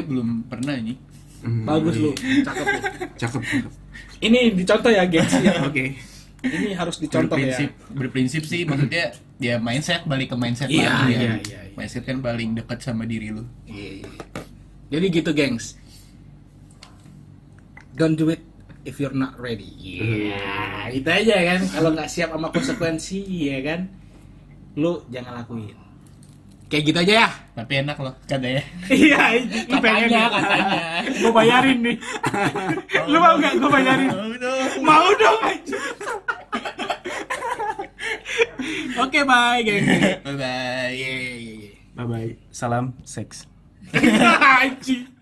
belum 0.04 0.28
pernah 0.50 0.74
nih. 0.76 0.98
Hmm, 1.40 1.64
Bagus 1.64 1.96
iya. 1.96 2.04
lu, 2.04 2.12
cakep 2.44 2.66
lu. 2.68 2.80
cakep 3.16 3.42
cakep 3.48 3.72
Ini 4.20 4.40
dicontoh 4.60 4.92
ya, 4.92 5.04
gengs. 5.08 5.32
Ya. 5.46 5.64
oke 5.64 5.86
Ini 6.40 6.76
harus 6.76 6.96
dicontoh 7.00 7.36
berprinsip 7.36 7.70
ya. 7.72 7.88
berprinsip 7.96 8.44
sih 8.44 8.62
maksudnya 8.68 9.16
ya 9.40 9.56
mindset 9.56 10.04
balik 10.04 10.32
ke 10.32 10.36
mindset 10.36 10.68
Iya, 10.68 10.88
lagi 10.90 11.16
ya. 11.16 11.20
iya, 11.20 11.20
iya, 11.40 11.60
iya. 11.64 11.76
Mindset 11.80 12.04
kan 12.04 12.20
paling 12.20 12.60
dekat 12.60 12.84
sama 12.84 13.08
diri 13.08 13.32
lu. 13.32 13.48
Iya, 13.64 14.04
iya. 14.04 14.10
Jadi 14.90 15.06
gitu, 15.16 15.32
gengs. 15.32 15.80
Don't 17.94 18.16
do 18.16 18.32
it 18.32 18.42
if 18.84 18.98
you're 18.98 19.13
not 19.13 19.36
ready. 19.36 19.68
Iya, 20.30 20.39
itu 20.92 21.10
aja 21.10 21.36
kan. 21.36 21.60
Kalau 21.68 21.89
nggak 21.92 22.10
siap 22.10 22.30
sama 22.32 22.48
konsekuensi, 22.50 23.20
ya 23.50 23.60
kan, 23.62 23.80
lu 24.76 25.04
jangan 25.08 25.44
lakuin. 25.44 25.76
Kayak 26.70 26.84
gitu 26.86 26.98
aja 27.02 27.13
ya. 27.26 27.30
Tapi 27.58 27.74
enak 27.82 27.98
loh 27.98 28.13
katanya. 28.30 28.62
Iya, 28.88 29.42
Katanya, 29.65 30.06
ya. 30.06 30.26
katanya. 30.30 30.80
Gue 31.18 31.32
bayarin 31.34 31.78
nih. 31.82 31.98
lu 33.10 33.18
mau 33.18 33.34
nggak 33.42 33.54
gue 33.58 33.70
bayarin? 33.74 34.10
Mau 34.86 35.08
dong. 35.18 35.39
Oke, 39.02 39.20
bye, 39.26 39.60
gengs. 39.65 39.88
Bye 40.22 40.36
bye. 40.38 41.70
Bye 42.00 42.08
bye 42.08 42.32
salam 42.48 42.96
seks 43.04 43.44
Anjing. 44.63 45.10